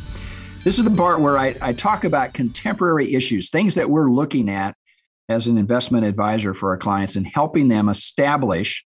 This 0.63 0.77
is 0.77 0.83
the 0.83 0.91
part 0.91 1.21
where 1.21 1.39
I, 1.39 1.55
I, 1.59 1.73
talk 1.73 2.03
about 2.03 2.35
contemporary 2.35 3.15
issues, 3.15 3.49
things 3.49 3.73
that 3.75 3.89
we're 3.89 4.11
looking 4.11 4.47
at 4.47 4.75
as 5.27 5.47
an 5.47 5.57
investment 5.57 6.05
advisor 6.05 6.53
for 6.53 6.69
our 6.69 6.77
clients 6.77 7.15
and 7.15 7.25
helping 7.25 7.67
them 7.67 7.89
establish 7.89 8.85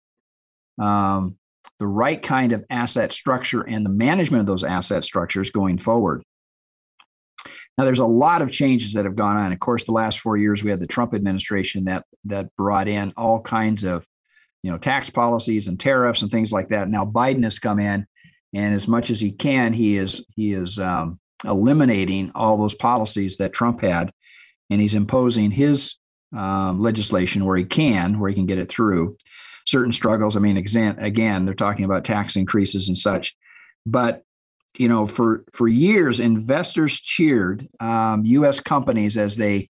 um, 0.78 1.38
the 1.78 1.86
right 1.86 2.22
kind 2.22 2.52
of 2.52 2.62
asset 2.68 3.10
structure 3.14 3.62
and 3.62 3.86
the 3.86 3.90
management 3.90 4.40
of 4.40 4.46
those 4.46 4.64
asset 4.64 5.02
structures 5.02 5.50
going 5.50 5.78
forward. 5.78 6.22
Now, 7.78 7.84
there's 7.84 8.00
a 8.00 8.06
lot 8.06 8.42
of 8.42 8.52
changes 8.52 8.92
that 8.92 9.06
have 9.06 9.16
gone 9.16 9.38
on. 9.38 9.50
Of 9.50 9.58
course, 9.58 9.84
the 9.84 9.92
last 9.92 10.20
four 10.20 10.36
years 10.36 10.62
we 10.62 10.70
had 10.70 10.80
the 10.80 10.86
Trump 10.86 11.14
administration 11.14 11.84
that 11.84 12.04
that 12.24 12.54
brought 12.54 12.86
in 12.86 13.14
all 13.16 13.40
kinds 13.40 13.82
of 13.82 14.06
you 14.62 14.70
know, 14.70 14.76
tax 14.76 15.08
policies 15.08 15.68
and 15.68 15.80
tariffs 15.80 16.20
and 16.20 16.30
things 16.30 16.52
like 16.52 16.68
that. 16.68 16.90
Now 16.90 17.06
Biden 17.06 17.44
has 17.44 17.58
come 17.58 17.80
in, 17.80 18.06
and 18.52 18.74
as 18.74 18.86
much 18.86 19.08
as 19.08 19.20
he 19.20 19.32
can, 19.32 19.72
he 19.72 19.96
is 19.96 20.24
he 20.36 20.52
is 20.52 20.78
um, 20.78 21.18
eliminating 21.44 22.30
all 22.34 22.56
those 22.56 22.74
policies 22.74 23.36
that 23.38 23.52
Trump 23.52 23.80
had, 23.80 24.12
and 24.70 24.80
he's 24.80 24.94
imposing 24.94 25.50
his 25.50 25.96
um, 26.36 26.80
legislation 26.80 27.44
where 27.44 27.56
he 27.56 27.64
can, 27.64 28.18
where 28.18 28.30
he 28.30 28.34
can 28.34 28.46
get 28.46 28.58
it 28.58 28.68
through. 28.68 29.16
Certain 29.66 29.92
struggles. 29.92 30.36
I 30.36 30.40
mean, 30.40 30.56
again, 30.56 31.44
they're 31.44 31.54
talking 31.54 31.84
about 31.84 32.04
tax 32.04 32.36
increases 32.36 32.88
and 32.88 32.98
such, 32.98 33.36
but 33.86 34.22
you 34.78 34.88
know, 34.88 35.06
for 35.06 35.44
for 35.52 35.68
years, 35.68 36.18
investors 36.18 36.98
cheered 36.98 37.68
um, 37.78 38.24
U.S. 38.24 38.58
companies 38.60 39.16
as 39.16 39.36
they 39.36 39.68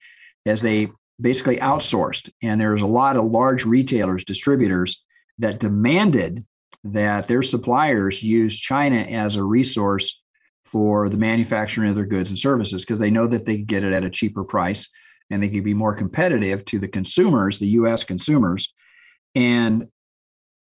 as 0.45 0.61
they 0.61 0.89
basically 1.21 1.59
outsourced. 1.59 2.31
And 2.43 2.61
there's 2.61 2.83
a 2.83 2.87
lot 2.87 3.17
of 3.17 3.25
large 3.25 3.65
retailers, 3.65 4.25
distributors 4.25 5.05
that 5.39 5.61
demanded 5.61 6.45
that 6.85 7.27
their 7.27 7.43
suppliers 7.43 8.23
use 8.23 8.59
China 8.59 8.97
as 8.97 9.37
a 9.37 9.43
resource 9.43 10.23
for 10.71 11.09
the 11.09 11.17
manufacturing 11.17 11.89
of 11.89 11.97
their 11.97 12.07
goods 12.07 12.31
and 12.31 12.39
services 12.39 12.85
because 12.85 12.99
they 12.99 13.11
know 13.11 13.27
that 13.27 13.47
they 13.47 13.57
can 13.57 13.65
get 13.65 13.85
it 13.85 13.93
at 13.93 14.05
a 14.05 14.11
cheaper 14.11 14.45
price 14.45 14.89
and 15.31 15.43
they 15.43 15.49
can 15.49 15.63
be 15.63 15.75
more 15.75 15.95
competitive 15.95 16.65
to 16.67 16.79
the 16.79 16.89
consumers, 16.89 17.59
the 17.59 17.69
US 17.69 18.05
consumers. 18.05 18.73
And 19.35 19.89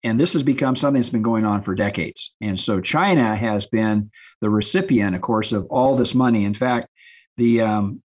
and 0.04 0.18
this 0.18 0.32
has 0.34 0.44
become 0.44 0.76
something 0.76 1.00
that's 1.00 1.10
been 1.10 1.22
going 1.22 1.44
on 1.44 1.62
for 1.62 1.74
decades. 1.74 2.32
And 2.40 2.58
so 2.58 2.80
China 2.80 3.34
has 3.34 3.66
been 3.66 4.12
the 4.40 4.48
recipient, 4.48 5.16
of 5.16 5.22
course, 5.22 5.50
of 5.50 5.66
all 5.66 5.96
this 5.96 6.14
money. 6.14 6.44
In 6.44 6.54
fact, 6.54 6.88
the 7.36 7.60
um, 7.62 8.02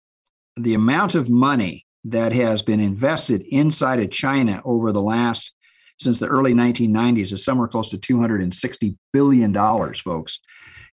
the 0.57 0.75
amount 0.75 1.15
of 1.15 1.31
money 1.31 1.87
that 2.05 2.33
has 2.33 2.63
been 2.63 2.81
invested 2.81 3.43
inside 3.49 4.01
of 4.01 4.11
China 4.11 4.61
over 4.65 4.91
the 4.91 5.03
last 5.03 5.53
since 6.01 6.19
the 6.19 6.27
early 6.27 6.53
1990s 6.53 7.33
is 7.33 7.45
somewhere 7.45 7.69
close 7.69 7.91
to 7.91 7.99
260 7.99 8.97
billion 9.13 9.53
dollars, 9.53 10.01
folks. 10.01 10.41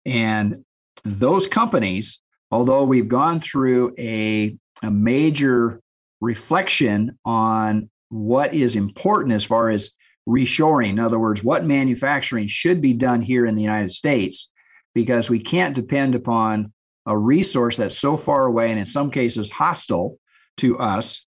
And 0.05 0.65
those 1.05 1.47
companies, 1.47 2.21
although 2.51 2.85
we've 2.85 3.09
gone 3.09 3.41
through 3.41 3.95
a, 3.99 4.57
a 4.83 4.91
major 4.91 5.81
reflection 6.21 7.19
on 7.25 7.91
what 8.09 8.55
is 8.55 8.77
important 8.77 9.35
as 9.35 9.45
far 9.45 9.71
as 9.71 9.93
reshoring, 10.29 10.91
in 10.91 10.99
other 10.99 11.19
words, 11.19 11.43
what 11.43 11.65
manufacturing 11.65 12.47
should 12.47 12.81
be 12.81 12.93
done 12.93 13.23
here 13.23 13.47
in 13.47 13.55
the 13.55 13.63
United 13.63 13.93
States, 13.93 14.51
because 14.95 15.31
we 15.31 15.39
can't 15.39 15.75
depend 15.75 16.15
upon 16.15 16.73
a 17.07 17.17
resource 17.17 17.77
that's 17.77 17.99
so 17.99 18.17
far 18.17 18.45
away 18.45 18.71
and 18.71 18.79
in 18.79 18.87
some 18.87 19.11
cases 19.11 19.51
hostile 19.51 20.19
to 20.59 20.79
us. 20.79 21.25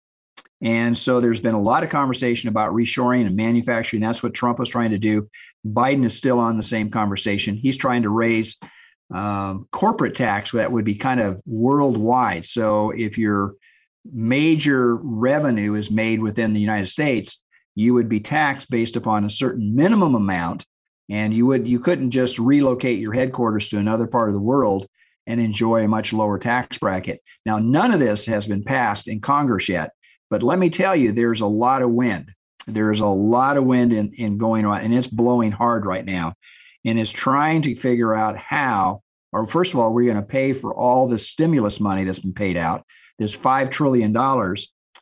And 0.62 0.98
so 0.98 1.20
there's 1.20 1.42
been 1.42 1.54
a 1.54 1.62
lot 1.62 1.84
of 1.84 1.90
conversation 1.90 2.48
about 2.48 2.74
reshoring 2.74 3.26
and 3.26 3.36
manufacturing. 3.36 4.02
That's 4.02 4.24
what 4.24 4.34
Trump 4.34 4.58
was 4.58 4.70
trying 4.70 4.92
to 4.92 4.98
do. 4.98 5.30
Biden 5.68 6.06
is 6.06 6.18
still 6.18 6.40
on 6.40 6.56
the 6.56 6.64
same 6.64 6.90
conversation. 6.90 7.56
He's 7.56 7.78
trying 7.78 8.04
to 8.04 8.10
raise 8.10 8.58
um, 9.14 9.68
corporate 9.72 10.16
tax 10.16 10.52
that 10.52 10.72
would 10.72 10.86
be 10.86 10.96
kind 10.96 11.20
of 11.20 11.42
worldwide. 11.46 12.46
So 12.46 12.92
if 12.92 13.18
your 13.18 13.56
major 14.12 14.96
revenue 14.96 15.76
is 15.76 15.92
made 15.92 16.22
within 16.22 16.54
the 16.54 16.60
United 16.60 16.88
States, 16.88 17.44
you 17.76 17.94
would 17.94 18.10
be 18.10 18.20
taxed 18.20 18.70
based 18.70 18.96
upon 18.96 19.26
a 19.26 19.30
certain 19.30 19.76
minimum 19.76 20.16
amount, 20.16 20.66
and 21.10 21.34
you 21.34 21.46
would 21.46 21.68
you 21.68 21.80
couldn't 21.80 22.12
just 22.12 22.40
relocate 22.40 23.00
your 23.00 23.14
headquarters 23.14 23.70
to 23.70 23.78
another 23.78 24.08
part 24.08 24.30
of 24.30 24.36
the 24.36 24.42
world 24.42 24.88
and 25.28 25.42
enjoy 25.42 25.84
a 25.84 25.88
much 25.88 26.14
lower 26.14 26.38
tax 26.38 26.78
bracket. 26.78 27.22
Now, 27.46 27.60
none 27.60 27.92
of 27.94 28.00
this 28.00 28.28
has 28.28 28.48
been 28.48 28.64
passed 28.64 29.08
in 29.08 29.22
Congress 29.22 29.68
yet, 29.68 29.92
but 30.30 30.44
let 30.44 30.60
me 30.60 30.70
tell 30.70 30.96
you, 30.96 31.12
there's 31.12 31.42
a 31.42 31.48
lot 31.48 31.82
of 31.82 31.90
wind. 31.90 32.32
There's 32.68 33.00
a 33.00 33.08
lot 33.08 33.58
of 33.58 33.66
wind 33.66 33.94
in, 33.94 34.14
in 34.14 34.38
going 34.38 34.66
on, 34.66 34.82
and 34.82 34.94
it's 34.94 35.08
blowing 35.08 35.52
hard 35.52 35.86
right 35.86 36.06
now. 36.06 36.34
And 36.86 37.00
is 37.00 37.12
trying 37.12 37.64
to 37.64 37.76
figure 37.76 38.14
out 38.14 38.38
how, 38.38 39.02
or 39.32 39.48
first 39.48 39.74
of 39.74 39.80
all, 39.80 39.94
we're 39.94 40.12
going 40.12 40.24
to 40.24 40.28
pay 40.28 40.54
for 40.54 40.74
all 40.74 41.08
the 41.08 41.18
stimulus 41.18 41.80
money 41.80 42.04
that's 42.04 42.20
been 42.20 42.34
paid 42.34 42.58
out, 42.58 42.86
this 43.18 43.36
$5 43.36 43.72
trillion. 43.72 44.14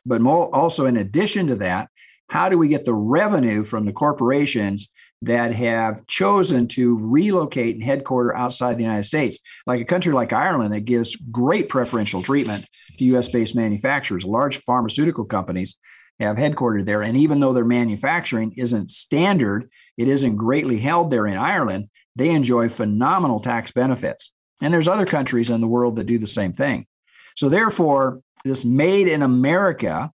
But 0.06 0.20
more, 0.20 0.54
also, 0.54 0.86
in 0.86 0.96
addition 0.96 1.46
to 1.48 1.56
that, 1.56 1.88
how 2.28 2.48
do 2.48 2.56
we 2.56 2.68
get 2.68 2.84
the 2.84 2.94
revenue 2.94 3.64
from 3.64 3.84
the 3.84 3.92
corporations 3.92 4.90
that 5.22 5.52
have 5.54 6.06
chosen 6.06 6.68
to 6.68 6.98
relocate 6.98 7.76
and 7.76 7.84
headquarter 7.84 8.36
outside 8.36 8.76
the 8.76 8.82
United 8.82 9.04
States, 9.04 9.40
like 9.66 9.80
a 9.80 9.84
country 9.84 10.12
like 10.12 10.32
Ireland 10.32 10.72
that 10.74 10.84
gives 10.84 11.16
great 11.16 11.68
preferential 11.68 12.22
treatment 12.22 12.66
to 12.98 13.04
US 13.16 13.28
based 13.28 13.56
manufacturers. 13.56 14.24
Large 14.24 14.58
pharmaceutical 14.58 15.24
companies 15.24 15.78
have 16.20 16.36
headquartered 16.36 16.84
there. 16.84 17.02
And 17.02 17.16
even 17.16 17.40
though 17.40 17.52
their 17.52 17.64
manufacturing 17.64 18.52
isn't 18.56 18.90
standard, 18.90 19.68
it 19.96 20.08
isn't 20.08 20.36
greatly 20.36 20.78
held 20.78 21.10
there 21.10 21.26
in 21.26 21.36
Ireland, 21.36 21.88
they 22.16 22.30
enjoy 22.30 22.68
phenomenal 22.68 23.40
tax 23.40 23.72
benefits. 23.72 24.32
And 24.62 24.72
there's 24.72 24.88
other 24.88 25.06
countries 25.06 25.50
in 25.50 25.60
the 25.60 25.66
world 25.66 25.96
that 25.96 26.04
do 26.04 26.18
the 26.18 26.26
same 26.26 26.52
thing. 26.52 26.86
So, 27.34 27.48
therefore, 27.48 28.20
this 28.44 28.64
made 28.64 29.08
in 29.08 29.22
America, 29.22 30.12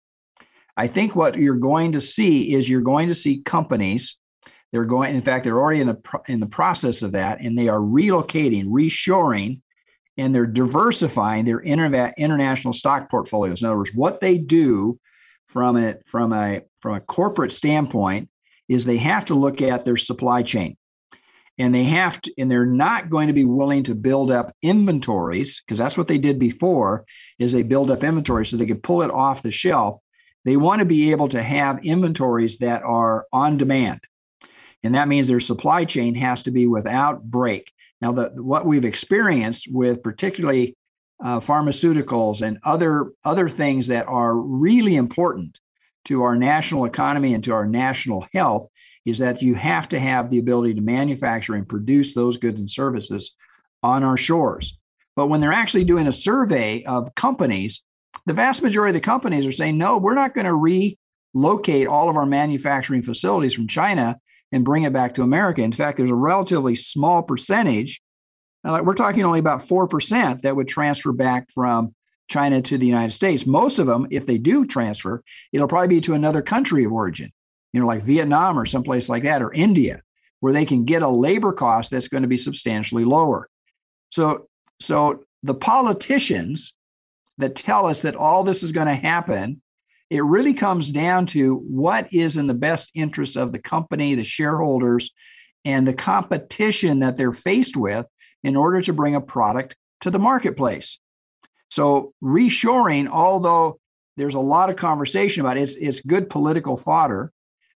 I 0.77 0.87
think 0.87 1.17
what 1.17 1.37
you're 1.37 1.55
going 1.55 1.93
to 1.93 2.01
see 2.01 2.55
is 2.55 2.69
you're 2.69 2.83
going 2.83 3.09
to 3.09 3.15
see 3.15 3.41
companies 3.41 4.21
they're 4.73 4.85
going, 4.85 5.15
in 5.15 5.23
fact, 5.23 5.45
they're 5.45 5.59
already 5.59 5.81
in 5.81 5.87
the 5.87 6.21
in 6.29 6.41
the 6.41 6.47
process 6.47 7.03
of 7.03 7.13
that, 7.13 7.41
and 7.41 7.59
they 7.59 7.69
are 7.69 7.79
relocating, 7.79 8.67
reshoring, 8.67 9.61
and 10.17 10.35
they're 10.35 10.47
diversifying 10.47 11.45
their 11.45 11.61
inter- 11.61 12.13
international 12.19 12.75
stock 12.75 13.09
portfolios. 13.11 13.63
In 13.63 13.69
other 13.69 13.79
words, 13.79 13.95
what 13.95 14.21
they 14.21 14.39
do 14.39 14.99
from 15.47 15.77
a 15.77 15.97
from 16.07 16.33
a 16.33 16.63
from 16.81 16.95
a 16.95 17.01
corporate 17.01 17.53
standpoint 17.53 18.29
is 18.69 18.85
they 18.85 18.99
have 18.99 19.25
to 19.27 19.35
look 19.35 19.63
at 19.63 19.85
their 19.85 19.97
supply 19.97 20.43
chain. 20.43 20.77
And 21.59 21.75
they 21.75 21.85
have 21.85 22.21
to 22.23 22.33
and 22.37 22.51
they're 22.51 22.67
not 22.67 23.09
going 23.09 23.29
to 23.29 23.33
be 23.33 23.45
willing 23.45 23.83
to 23.85 23.95
build 23.95 24.31
up 24.31 24.55
inventories 24.63 25.63
because 25.63 25.79
that's 25.79 25.97
what 25.97 26.09
they 26.09 26.19
did 26.19 26.39
before 26.39 27.07
is 27.39 27.53
they 27.53 27.63
build 27.63 27.91
up 27.91 28.05
inventory 28.05 28.45
so 28.45 28.57
they 28.57 28.67
could 28.67 28.83
pull 28.83 29.03
it 29.03 29.11
off 29.11 29.43
the 29.43 29.51
shelf. 29.51 29.97
They 30.45 30.57
want 30.57 30.81
to 30.81 30.85
be 30.85 31.11
able 31.11 31.29
to 31.31 31.43
have 31.43 31.85
inventories 31.85 32.59
that 32.59 32.83
are 32.83 33.27
on 33.33 33.57
demand. 33.57 34.01
And 34.83 34.95
that 34.95 35.09
means 35.09 35.27
their 35.27 35.41
supply 35.41 35.85
chain 35.85 36.15
has 36.15 36.43
to 36.43 36.51
be 36.51 36.67
without 36.67 37.25
break. 37.25 37.73
Now, 38.01 38.13
the, 38.13 38.31
what 38.37 38.67
we've 38.67 38.85
experienced 38.85 39.69
with 39.73 40.03
particularly 40.03 40.77
uh, 41.23 41.39
pharmaceuticals 41.39 42.43
and 42.43 42.59
other 42.63 43.13
other 43.25 43.49
things 43.49 43.87
that 43.87 44.07
are 44.07 44.35
really 44.35 44.97
important 44.97 45.61
to 46.05 46.23
our 46.23 46.37
national 46.37 46.85
economy 46.85 47.35
and 47.35 47.43
to 47.45 47.53
our 47.53 47.67
national 47.67 48.27
health 48.33 48.67
is 49.05 49.19
that 49.19 49.43
you 49.43 49.55
have 49.55 49.89
to 49.89 49.99
have 49.99 50.31
the 50.31 50.39
ability 50.39 50.75
to 50.75 50.81
manufacture 50.81 51.55
and 51.55 51.69
produce 51.69 52.15
those 52.15 52.37
goods 52.37 52.59
and 52.59 52.71
services 52.71 53.37
on 53.83 54.03
our 54.03 54.17
shores. 54.17 54.79
But 55.15 55.29
when 55.29 55.41
they're 55.41 55.53
actually 55.53 55.85
doing 55.85 56.07
a 56.07 56.13
survey 56.13 56.85
of 56.85 57.15
companies, 57.15 57.85
the 58.27 58.35
vast 58.35 58.63
majority 58.63 58.91
of 58.91 59.03
the 59.03 59.07
companies 59.07 59.47
are 59.47 59.53
saying, 59.53 59.79
no, 59.79 59.97
we're 59.97 60.15
not 60.15 60.35
going 60.35 60.47
to 60.47 60.97
relocate 61.35 61.87
all 61.87 62.09
of 62.09 62.17
our 62.17 62.27
manufacturing 62.27 63.03
facilities 63.03 63.55
from 63.55 63.69
China 63.69 64.19
and 64.53 64.65
bring 64.65 64.83
it 64.83 64.93
back 64.93 65.15
to 65.15 65.23
America. 65.23 65.63
In 65.63 65.73
fact, 65.73 65.97
there's 65.97 66.11
a 66.11 66.15
relatively 66.15 66.75
small 66.75 67.23
percentage. 67.23 68.01
Like 68.65 68.85
we're 68.85 68.95
talking 68.95 69.25
only 69.25 69.39
about 69.39 69.61
4% 69.61 70.43
that 70.43 70.57
would 70.57 70.69
transfer 70.69 71.13
back 71.13 71.51
from 71.51 71.95
China 72.29 72.61
to 72.63 72.79
the 72.79 72.87
United 72.87 73.13
States. 73.13 73.47
Most 73.47 73.79
of 73.79 73.87
them, 73.87 74.07
if 74.11 74.27
they 74.27 74.39
do 74.39 74.67
transfer, 74.67 75.23
it'll 75.53 75.69
probably 75.69 75.89
be 75.89 76.01
to 76.03 76.15
another 76.15 76.43
country 76.43 76.85
of 76.85 76.93
origin, 76.93 77.31
you 77.73 77.81
know, 77.81 77.87
like 77.87 78.03
Vietnam 78.03 78.59
or 78.59 78.67
someplace 78.67 79.09
like 79.09 79.23
that, 79.23 79.43
or 79.43 79.53
India, 79.53 80.03
where 80.41 80.53
they 80.53 80.65
can 80.65 80.85
get 80.85 81.03
a 81.03 81.09
labor 81.09 81.53
cost 81.53 81.91
that's 81.91 82.09
going 82.09 82.23
to 82.23 82.29
be 82.29 82.37
substantially 82.37 83.05
lower. 83.05 83.49
So, 84.11 84.49
so 84.81 85.23
the 85.43 85.55
politicians 85.55 86.75
that 87.39 87.55
tell 87.55 87.87
us 87.87 88.03
that 88.03 88.17
all 88.17 88.43
this 88.43 88.63
is 88.63 88.73
going 88.73 88.89
to 88.89 88.95
happen 88.95 89.63
it 90.11 90.23
really 90.23 90.55
comes 90.55 90.91
down 90.91 91.27
to 91.27 91.57
what 91.57 92.13
is 92.13 92.37
in 92.37 92.47
the 92.47 92.55
best 92.55 92.91
interest 92.95 93.37
of 93.37 93.53
the 93.53 93.59
company, 93.59 94.15
the 94.15 94.25
shareholders, 94.25 95.11
and 95.65 95.87
the 95.87 95.95
competition 95.95 97.01
that 97.01 97.17
they're 97.17 97.33
faced 97.33 97.77
with 97.77 98.07
in 98.43 98.57
order 98.57 98.81
to 98.83 98.93
bring 98.93 99.15
a 99.15 99.21
product 99.21 99.77
to 100.01 100.11
the 100.11 100.19
marketplace. 100.19 100.99
So, 101.71 102.13
reshoring, 102.23 103.09
although 103.09 103.79
there's 104.17 104.35
a 104.35 104.41
lot 104.41 104.71
of 104.71 104.77
conversation 104.77 105.41
about 105.41 105.57
it, 105.57 105.63
it's, 105.63 105.75
it's 105.77 106.01
good 106.01 106.31
political 106.31 106.77
fodder, 106.77 107.33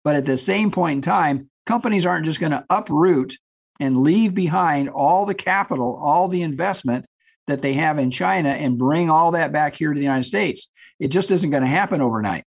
but 0.03 0.15
at 0.15 0.25
the 0.25 0.37
same 0.37 0.71
point 0.71 0.97
in 0.97 1.01
time, 1.01 1.49
companies 1.65 2.05
aren't 2.05 2.25
just 2.25 2.39
going 2.39 2.51
to 2.51 2.65
uproot 2.69 3.37
and 3.79 4.01
leave 4.01 4.33
behind 4.33 4.89
all 4.89 5.25
the 5.25 5.33
capital, 5.33 5.95
all 6.01 6.27
the 6.27 6.41
investment 6.41 7.05
that 7.47 7.61
they 7.61 7.73
have 7.73 7.97
in 7.97 8.11
China 8.11 8.49
and 8.49 8.77
bring 8.77 9.09
all 9.09 9.31
that 9.31 9.51
back 9.51 9.75
here 9.75 9.93
to 9.93 9.97
the 9.97 10.05
United 10.05 10.23
States. 10.23 10.69
It 10.99 11.09
just 11.09 11.31
isn't 11.31 11.51
going 11.51 11.63
to 11.63 11.69
happen 11.69 12.01
overnight. 12.01 12.43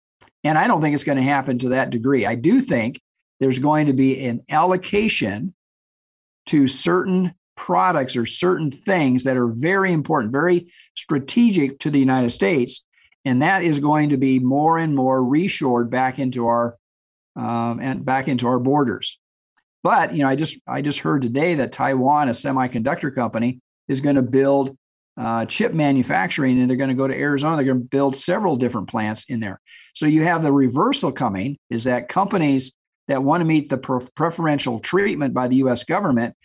And 0.44 0.56
I 0.56 0.66
don't 0.66 0.80
think 0.80 0.94
it's 0.94 1.04
going 1.04 1.18
to 1.18 1.22
happen 1.22 1.58
to 1.58 1.70
that 1.70 1.90
degree. 1.90 2.26
I 2.26 2.34
do 2.34 2.60
think 2.60 3.00
there's 3.40 3.58
going 3.58 3.86
to 3.86 3.92
be 3.92 4.24
an 4.24 4.42
allocation 4.48 5.54
to 6.46 6.66
certain 6.66 7.34
products 7.58 8.16
or 8.16 8.24
certain 8.24 8.70
things 8.70 9.24
that 9.24 9.36
are 9.36 9.48
very 9.48 9.92
important, 9.92 10.32
very 10.32 10.68
strategic 10.94 11.80
to 11.80 11.90
the 11.90 11.98
United 11.98 12.30
States. 12.30 12.86
And 13.24 13.42
that 13.42 13.64
is 13.64 13.80
going 13.80 14.10
to 14.10 14.16
be 14.16 14.38
more 14.38 14.78
and 14.78 14.94
more 14.94 15.20
reshored 15.20 15.90
back 15.90 16.18
into 16.18 16.46
our 16.46 16.76
um, 17.36 17.80
and 17.80 18.04
back 18.04 18.28
into 18.28 18.46
our 18.46 18.58
borders. 18.60 19.18
But 19.82 20.14
you 20.14 20.22
know, 20.22 20.28
I 20.28 20.36
just 20.36 20.58
I 20.66 20.82
just 20.82 21.00
heard 21.00 21.22
today 21.22 21.56
that 21.56 21.72
Taiwan, 21.72 22.28
a 22.28 22.32
semiconductor 22.32 23.14
company, 23.14 23.60
is 23.88 24.00
going 24.00 24.16
to 24.16 24.22
build 24.22 24.76
uh, 25.16 25.44
chip 25.46 25.74
manufacturing, 25.74 26.60
and 26.60 26.70
they're 26.70 26.76
going 26.76 26.88
to 26.90 26.94
go 26.94 27.08
to 27.08 27.14
Arizona. 27.14 27.56
They're 27.56 27.74
going 27.74 27.82
to 27.82 27.88
build 27.88 28.14
several 28.16 28.56
different 28.56 28.88
plants 28.88 29.24
in 29.28 29.40
there. 29.40 29.60
So 29.94 30.06
you 30.06 30.22
have 30.22 30.42
the 30.42 30.52
reversal 30.52 31.10
coming: 31.10 31.58
is 31.70 31.84
that 31.84 32.08
companies 32.08 32.72
that 33.08 33.22
want 33.24 33.40
to 33.40 33.44
meet 33.44 33.68
the 33.68 33.78
preferential 34.14 34.78
treatment 34.78 35.34
by 35.34 35.48
the 35.48 35.56
U.S. 35.56 35.84
government, 35.84 36.36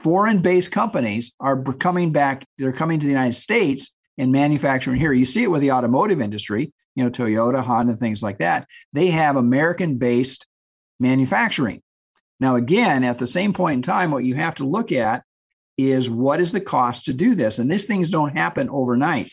foreign-based 0.00 0.72
companies 0.72 1.34
are 1.40 1.62
coming 1.62 2.12
back. 2.12 2.46
They're 2.58 2.72
coming 2.72 2.98
to 2.98 3.06
the 3.06 3.12
United 3.12 3.34
States 3.34 3.94
and 4.18 4.32
manufacturing 4.32 4.98
here. 4.98 5.12
You 5.12 5.24
see 5.24 5.42
it 5.42 5.50
with 5.50 5.62
the 5.62 5.72
automotive 5.72 6.20
industry. 6.20 6.72
You 6.96 7.04
know, 7.04 7.10
Toyota, 7.10 7.62
Honda, 7.62 7.96
things 7.96 8.22
like 8.22 8.38
that. 8.38 8.66
They 8.92 9.08
have 9.08 9.36
American-based 9.36 10.46
manufacturing. 10.98 11.82
Now, 12.40 12.56
again, 12.56 13.04
at 13.04 13.18
the 13.18 13.26
same 13.26 13.52
point 13.52 13.74
in 13.74 13.82
time, 13.82 14.10
what 14.10 14.24
you 14.24 14.34
have 14.34 14.56
to 14.56 14.64
look 14.66 14.90
at 14.92 15.22
is 15.78 16.10
what 16.10 16.40
is 16.40 16.52
the 16.52 16.60
cost 16.60 17.04
to 17.06 17.14
do 17.14 17.34
this? 17.34 17.58
And 17.58 17.70
these 17.70 17.84
things 17.84 18.10
don't 18.10 18.36
happen 18.36 18.68
overnight. 18.68 19.30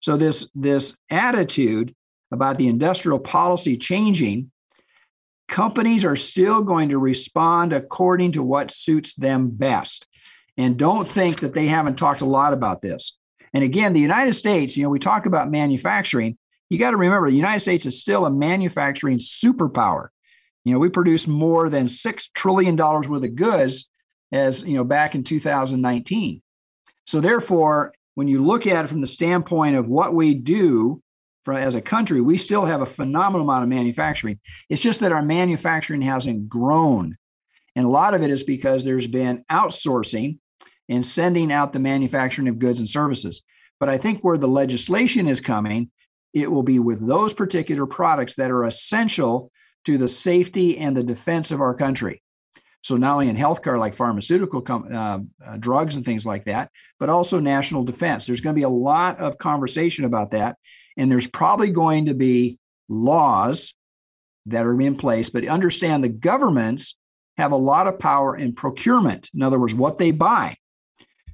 So 0.00 0.16
this, 0.16 0.50
this 0.54 0.96
attitude 1.10 1.94
about 2.32 2.58
the 2.58 2.68
industrial 2.68 3.18
policy 3.18 3.76
changing, 3.76 4.50
companies 5.48 6.04
are 6.04 6.16
still 6.16 6.62
going 6.62 6.88
to 6.90 6.98
respond 6.98 7.72
according 7.72 8.32
to 8.32 8.42
what 8.42 8.70
suits 8.70 9.14
them 9.14 9.50
best. 9.50 10.06
And 10.56 10.76
don't 10.76 11.08
think 11.08 11.40
that 11.40 11.54
they 11.54 11.66
haven't 11.66 11.96
talked 11.96 12.20
a 12.20 12.26
lot 12.26 12.52
about 12.52 12.80
this. 12.82 13.18
And 13.52 13.62
again, 13.62 13.92
the 13.92 14.00
United 14.00 14.34
States, 14.34 14.76
you 14.76 14.82
know, 14.82 14.88
we 14.88 14.98
talk 14.98 15.26
about 15.26 15.50
manufacturing. 15.50 16.38
You 16.70 16.78
got 16.78 16.90
to 16.90 16.96
remember 16.96 17.28
the 17.28 17.36
United 17.36 17.60
States 17.60 17.86
is 17.86 18.00
still 18.00 18.26
a 18.26 18.30
manufacturing 18.30 19.18
superpower. 19.18 20.08
You 20.64 20.72
know, 20.72 20.78
we 20.78 20.88
produce 20.88 21.28
more 21.28 21.68
than 21.68 21.86
$6 21.86 22.32
trillion 22.34 22.76
worth 22.76 23.08
of 23.08 23.34
goods 23.34 23.90
as, 24.32 24.64
you 24.64 24.74
know, 24.74 24.84
back 24.84 25.14
in 25.14 25.22
2019. 25.22 26.42
So 27.06 27.20
therefore, 27.20 27.92
when 28.14 28.28
you 28.28 28.44
look 28.44 28.66
at 28.66 28.84
it 28.84 28.88
from 28.88 29.00
the 29.00 29.06
standpoint 29.06 29.76
of 29.76 29.86
what 29.86 30.14
we 30.14 30.34
do 30.34 31.02
for, 31.44 31.54
as 31.54 31.74
a 31.74 31.82
country, 31.82 32.20
we 32.20 32.38
still 32.38 32.64
have 32.64 32.80
a 32.80 32.86
phenomenal 32.86 33.46
amount 33.46 33.62
of 33.62 33.68
manufacturing. 33.68 34.40
It's 34.68 34.82
just 34.82 35.00
that 35.00 35.12
our 35.12 35.22
manufacturing 35.22 36.02
hasn't 36.02 36.48
grown. 36.48 37.16
And 37.76 37.86
a 37.86 37.90
lot 37.90 38.14
of 38.14 38.22
it 38.22 38.30
is 38.30 38.42
because 38.42 38.84
there's 38.84 39.06
been 39.06 39.44
outsourcing 39.50 40.38
and 40.88 41.04
sending 41.04 41.52
out 41.52 41.72
the 41.72 41.80
manufacturing 41.80 42.48
of 42.48 42.58
goods 42.58 42.78
and 42.78 42.88
services. 42.88 43.42
But 43.78 43.88
I 43.88 43.98
think 43.98 44.22
where 44.22 44.38
the 44.38 44.48
legislation 44.48 45.28
is 45.28 45.40
coming, 45.40 45.90
it 46.32 46.50
will 46.50 46.62
be 46.62 46.78
with 46.78 47.06
those 47.06 47.34
particular 47.34 47.86
products 47.86 48.36
that 48.36 48.50
are 48.50 48.64
essential 48.64 49.50
to 49.84 49.98
the 49.98 50.08
safety 50.08 50.78
and 50.78 50.96
the 50.96 51.02
defense 51.02 51.50
of 51.50 51.60
our 51.60 51.74
country. 51.74 52.22
So 52.84 52.98
not 52.98 53.14
only 53.14 53.30
in 53.30 53.36
healthcare, 53.36 53.78
like 53.78 53.94
pharmaceutical 53.94 54.60
com- 54.60 54.94
uh, 54.94 55.20
uh, 55.42 55.56
drugs 55.56 55.96
and 55.96 56.04
things 56.04 56.26
like 56.26 56.44
that, 56.44 56.70
but 57.00 57.08
also 57.08 57.40
national 57.40 57.82
defense. 57.82 58.26
There's 58.26 58.42
going 58.42 58.54
to 58.54 58.60
be 58.60 58.64
a 58.64 58.68
lot 58.68 59.20
of 59.20 59.38
conversation 59.38 60.04
about 60.04 60.32
that, 60.32 60.56
and 60.98 61.10
there's 61.10 61.26
probably 61.26 61.70
going 61.70 62.06
to 62.06 62.14
be 62.14 62.58
laws 62.90 63.72
that 64.44 64.66
are 64.66 64.78
in 64.82 64.96
place. 64.96 65.30
But 65.30 65.48
understand 65.48 66.04
the 66.04 66.10
governments 66.10 66.98
have 67.38 67.52
a 67.52 67.56
lot 67.56 67.86
of 67.86 67.98
power 67.98 68.36
in 68.36 68.52
procurement. 68.52 69.30
In 69.32 69.42
other 69.42 69.58
words, 69.58 69.74
what 69.74 69.96
they 69.96 70.10
buy. 70.10 70.54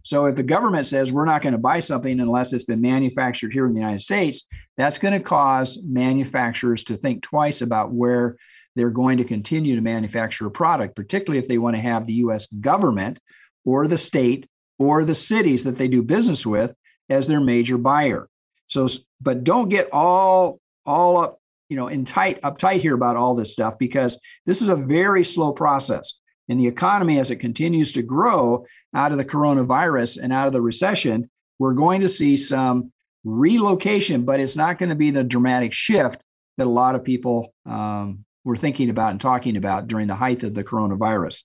So 0.05 0.27
if 0.27 0.37
the 0.37 0.45
government 0.45 0.87
says 0.87 1.13
we're 1.13 1.25
not 1.25 1.43
going 1.43 1.53
to 1.53 1.59
buy 1.59 1.81
something 1.81 2.21
unless 2.21 2.53
it's 2.53 2.63
been 2.63 2.81
manufactured 2.81 3.53
here 3.53 3.67
in 3.67 3.75
the 3.75 3.81
United 3.81 4.03
States, 4.03 4.47
that's 4.77 4.99
going 4.99 5.15
to 5.15 5.21
cause 5.21 5.83
manufacturers 5.85 6.85
to 6.85 6.97
think 6.97 7.23
twice 7.23 7.61
about 7.61 7.91
where 7.91 8.37
they're 8.77 8.91
going 8.91 9.19
to 9.19 9.25
continue 9.25 9.75
to 9.75 9.83
manufacture 9.83 10.47
a 10.47 10.51
product, 10.51 10.97
particularly 10.97 11.39
if 11.39 11.49
they 11.49 11.59
want 11.59 11.77
to 11.77 11.83
have 11.83 12.07
the 12.07 12.15
US 12.15 12.47
government 12.47 13.19
or 13.65 13.87
the 13.87 13.99
state 13.99 14.49
or 14.79 15.05
the 15.05 15.15
cities 15.15 15.65
that 15.65 15.77
they 15.77 15.89
do 15.89 16.03
business 16.03 16.47
with 16.47 16.75
as 17.09 17.27
their 17.27 17.41
major 17.41 17.79
buyer. 17.79 18.29
So 18.69 18.87
but 19.21 19.45
don't 19.45 19.69
get 19.69 19.93
all 19.93 20.61
all 20.87 21.19
up, 21.19 21.39
you 21.69 21.77
know, 21.77 21.89
in 21.89 22.05
tight 22.05 22.41
uptight 22.43 22.81
here 22.81 22.95
about 22.95 23.17
all 23.17 23.35
this 23.35 23.53
stuff 23.53 23.79
because 23.79 24.21
this 24.47 24.63
is 24.63 24.69
a 24.69 24.77
very 24.77 25.25
slow 25.25 25.53
process 25.53 26.21
in 26.51 26.59
the 26.59 26.67
economy 26.67 27.19
as 27.19 27.31
it 27.31 27.37
continues 27.37 27.93
to 27.93 28.03
grow 28.03 28.65
out 28.93 29.13
of 29.13 29.19
the 29.19 29.25
coronavirus 29.25 30.19
and 30.21 30.33
out 30.33 30.49
of 30.49 30.53
the 30.53 30.61
recession, 30.61 31.31
we're 31.61 31.75
going 31.75 32.01
to 32.01 32.09
see 32.09 32.37
some 32.37 32.93
relocation, 33.23 34.25
but 34.25 34.41
it's 34.41 34.57
not 34.57 34.77
going 34.77 34.89
to 34.89 34.97
be 34.97 35.13
the 35.13 35.23
dramatic 35.23 35.73
shift 35.73 36.21
that 36.59 36.67
a 36.67 36.71
lot 36.71 36.97
of 36.97 37.05
people 37.05 37.55
um, 37.67 38.25
were 38.45 38.57
thinking 38.57 38.91
about 38.91 39.11
and 39.11 39.21
talking 39.21 39.57
about 39.57 39.89
during 39.89 40.07
the 40.07 40.15
height 40.15 40.43
of 40.43 40.55
the 40.55 40.65
coronavirus. 40.65 41.45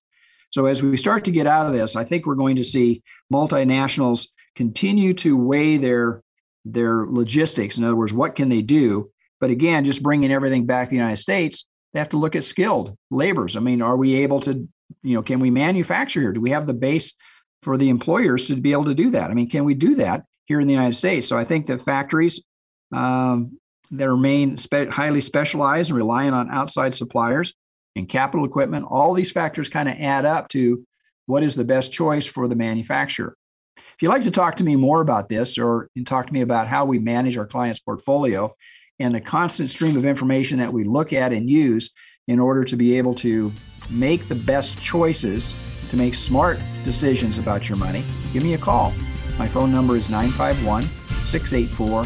So, 0.52 0.66
as 0.66 0.82
we 0.82 0.96
start 0.98 1.26
to 1.26 1.32
get 1.32 1.48
out 1.48 1.68
of 1.68 1.74
this, 1.74 1.96
I 1.96 2.04
think 2.04 2.26
we're 2.26 2.36
going 2.36 2.56
to 2.58 2.64
see 2.64 3.02
multinationals 3.32 4.30
continue 4.56 5.14
to 5.16 5.38
weigh 5.38 5.78
their 5.78 6.22
their 6.64 7.06
logistics. 7.06 7.78
In 7.78 7.84
other 7.84 7.96
words, 7.96 8.14
what 8.14 8.36
can 8.36 8.50
they 8.50 8.62
do? 8.62 9.12
But 9.40 9.50
again, 9.50 9.86
just 9.86 10.02
bringing 10.02 10.32
everything 10.32 10.66
back 10.66 10.88
to 10.88 10.90
the 10.92 10.96
United 10.96 11.18
States, 11.18 11.68
they 11.94 12.00
have 12.00 12.10
to 12.10 12.18
look 12.18 12.36
at 12.36 12.44
skilled 12.44 12.98
laborers. 13.12 13.56
I 13.56 13.60
mean, 13.60 13.82
are 13.82 13.98
we 13.98 14.16
able 14.16 14.40
to 14.42 14.68
you 15.04 15.16
know, 15.16 15.22
can 15.22 15.40
we 15.40 15.52
manufacture 15.52 16.22
here? 16.22 16.34
Do 16.34 16.42
we 16.42 16.52
have 16.52 16.66
the 16.66 16.74
base 16.74 17.14
for 17.62 17.78
the 17.78 17.90
employers 17.90 18.48
to 18.48 18.56
be 18.56 18.72
able 18.72 18.86
to 18.86 18.94
do 18.94 19.12
that? 19.12 19.32
I 19.32 19.34
mean, 19.34 19.50
can 19.50 19.64
we 19.64 19.74
do 19.74 19.96
that 19.96 20.24
here 20.46 20.60
in 20.60 20.68
the 20.68 20.74
United 20.74 20.96
States? 20.96 21.28
So 21.28 21.38
I 21.38 21.44
think 21.44 21.68
that 21.68 21.82
factories 21.82 22.44
um, 22.92 23.60
that 23.92 24.10
remain 24.10 24.58
spe- 24.58 24.90
highly 24.90 25.22
specialized 25.22 25.92
and 25.92 25.98
reliant 25.98 26.36
on 26.36 26.50
outside 26.52 26.94
suppliers 26.94 27.54
and 27.96 28.10
capital 28.10 28.46
equipment, 28.46 28.86
all 28.90 29.14
these 29.14 29.32
factors 29.32 29.70
kind 29.70 29.88
of 29.88 29.96
add 30.00 30.26
up 30.26 30.48
to 30.50 30.86
what 31.26 31.44
is 31.44 31.56
the 31.56 31.64
best 31.64 31.92
choice 31.92 32.26
for 32.26 32.48
the 32.48 32.56
manufacturer. 32.56 33.36
If 33.78 34.02
you'd 34.02 34.10
like 34.10 34.24
to 34.24 34.32
talk 34.32 34.58
to 34.58 34.64
me 34.64 34.76
more 34.76 35.02
about 35.02 35.30
this 35.30 35.58
or 35.58 35.90
talk 36.06 36.28
to 36.28 36.34
me 36.34 36.42
about 36.42 36.68
how 36.68 36.86
we 36.86 37.00
manage 37.00 37.38
our 37.38 37.46
clients' 37.46 37.80
portfolio 37.80 38.54
and 39.00 39.14
the 39.14 39.22
constant 39.22 39.70
stream 39.70 39.98
of 39.98 40.06
information 40.06 40.60
that 40.60 40.72
we 40.72 40.84
look 40.84 41.14
at 41.14 41.34
and 41.34 41.50
use 41.50 41.92
in 42.28 42.40
order 42.40 42.64
to 42.64 42.76
be 42.76 42.98
able 42.98 43.14
to 43.16 43.52
make 43.90 44.28
the 44.28 44.36
best 44.36 44.82
choices 44.82 45.54
to 45.90 45.98
make 45.98 46.16
smart 46.16 46.60
decisions 46.84 47.38
about 47.38 47.70
your 47.70 47.78
money, 47.78 48.04
give 48.34 48.44
me 48.44 48.54
a 48.54 48.58
call. 48.58 48.94
My 49.38 49.48
phone 49.48 49.72
number 49.72 49.96
is 49.96 50.10
951 50.10 50.84
684 51.26 52.06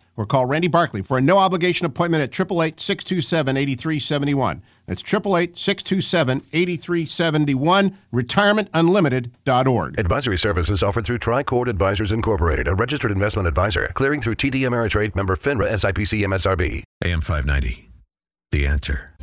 or 0.21 0.25
call 0.27 0.45
Randy 0.45 0.67
Barkley 0.67 1.01
for 1.01 1.17
a 1.17 1.21
no 1.21 1.39
obligation 1.39 1.85
appointment 1.85 2.21
at 2.21 2.29
888 2.29 2.79
627 2.79 3.57
8371. 3.57 4.61
That's 4.85 5.01
888 5.01 5.57
627 5.57 6.43
8371, 6.53 7.97
retirementunlimited.org. 8.13 9.99
Advisory 9.99 10.37
services 10.37 10.83
offered 10.83 11.05
through 11.05 11.19
Tricord 11.19 11.67
Advisors 11.67 12.11
Incorporated, 12.11 12.67
a 12.67 12.75
registered 12.75 13.11
investment 13.11 13.47
advisor, 13.47 13.89
clearing 13.95 14.21
through 14.21 14.35
TD 14.35 14.61
Ameritrade 14.61 15.15
member 15.15 15.35
FINRA 15.35 15.67
SIPC 15.71 16.23
MSRB. 16.23 16.83
AM 17.03 17.21
590. 17.21 17.89
The 18.51 18.67
answer. 18.67 19.15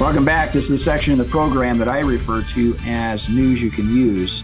Welcome 0.00 0.24
back. 0.24 0.52
This 0.52 0.64
is 0.64 0.70
the 0.70 0.78
section 0.78 1.12
of 1.12 1.18
the 1.18 1.30
program 1.30 1.78
that 1.78 1.88
I 1.88 2.00
refer 2.00 2.42
to 2.42 2.76
as 2.86 3.28
news 3.28 3.62
you 3.62 3.70
can 3.70 3.84
use. 3.94 4.42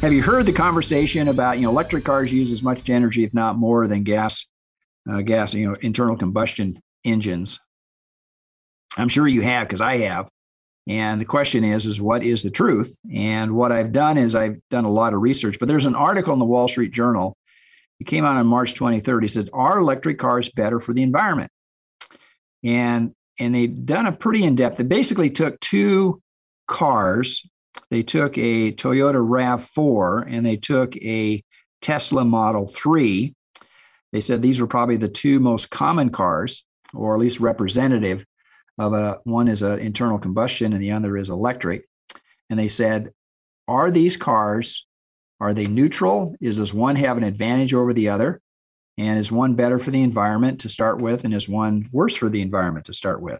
Have 0.00 0.12
you 0.12 0.22
heard 0.22 0.46
the 0.46 0.52
conversation 0.52 1.26
about, 1.26 1.56
you 1.56 1.64
know, 1.64 1.70
electric 1.70 2.04
cars 2.04 2.32
use 2.32 2.52
as 2.52 2.62
much 2.62 2.88
energy, 2.88 3.24
if 3.24 3.34
not 3.34 3.58
more, 3.58 3.88
than 3.88 4.04
gas, 4.04 4.46
uh, 5.10 5.22
gas, 5.22 5.54
you 5.54 5.68
know, 5.68 5.76
internal 5.80 6.16
combustion 6.16 6.80
engines? 7.04 7.58
I'm 8.96 9.08
sure 9.08 9.26
you 9.26 9.40
have 9.40 9.66
because 9.66 9.80
I 9.80 9.98
have. 9.98 10.28
And 10.86 11.20
the 11.20 11.24
question 11.24 11.64
is, 11.64 11.84
is 11.84 12.00
what 12.00 12.22
is 12.22 12.44
the 12.44 12.50
truth? 12.50 12.96
And 13.12 13.56
what 13.56 13.72
I've 13.72 13.90
done 13.90 14.18
is 14.18 14.36
I've 14.36 14.60
done 14.70 14.84
a 14.84 14.90
lot 14.90 15.14
of 15.14 15.20
research, 15.20 15.58
but 15.58 15.66
there's 15.66 15.86
an 15.86 15.96
article 15.96 16.32
in 16.32 16.38
the 16.38 16.44
Wall 16.44 16.68
Street 16.68 16.92
Journal. 16.92 17.36
It 17.98 18.06
came 18.06 18.24
out 18.24 18.36
on 18.36 18.46
March 18.46 18.74
23rd. 18.74 19.24
It 19.24 19.30
says, 19.30 19.50
Are 19.52 19.80
electric 19.80 20.20
cars 20.20 20.48
better 20.48 20.78
for 20.78 20.94
the 20.94 21.02
environment? 21.02 21.50
And 22.62 23.14
and 23.40 23.52
they've 23.52 23.84
done 23.84 24.06
a 24.06 24.12
pretty 24.12 24.44
in-depth. 24.44 24.78
They 24.78 24.84
basically 24.84 25.30
took 25.30 25.58
two 25.58 26.22
cars. 26.68 27.48
They 27.90 28.02
took 28.02 28.36
a 28.36 28.72
Toyota 28.72 29.14
RAV4 29.14 30.24
and 30.28 30.44
they 30.44 30.56
took 30.56 30.96
a 30.96 31.42
Tesla 31.80 32.24
Model 32.24 32.66
3. 32.66 33.34
They 34.12 34.20
said 34.20 34.42
these 34.42 34.60
were 34.60 34.66
probably 34.66 34.96
the 34.96 35.08
two 35.08 35.40
most 35.40 35.70
common 35.70 36.10
cars, 36.10 36.64
or 36.94 37.14
at 37.14 37.20
least 37.20 37.40
representative 37.40 38.24
of 38.78 38.92
a 38.92 39.18
one 39.24 39.48
is 39.48 39.62
an 39.62 39.78
internal 39.78 40.18
combustion 40.18 40.72
and 40.72 40.82
the 40.82 40.92
other 40.92 41.16
is 41.16 41.30
electric. 41.30 41.88
And 42.50 42.58
they 42.58 42.68
said, 42.68 43.12
are 43.66 43.90
these 43.90 44.16
cars 44.16 44.86
are 45.40 45.54
they 45.54 45.66
neutral? 45.66 46.34
Is 46.40 46.56
does 46.56 46.74
one 46.74 46.96
have 46.96 47.16
an 47.16 47.24
advantage 47.24 47.72
over 47.72 47.92
the 47.92 48.08
other? 48.08 48.40
And 48.96 49.18
is 49.18 49.30
one 49.30 49.54
better 49.54 49.78
for 49.78 49.92
the 49.92 50.02
environment 50.02 50.60
to 50.60 50.68
start 50.68 51.00
with, 51.00 51.24
and 51.24 51.32
is 51.32 51.48
one 51.48 51.88
worse 51.92 52.16
for 52.16 52.28
the 52.28 52.42
environment 52.42 52.86
to 52.86 52.92
start 52.92 53.22
with? 53.22 53.38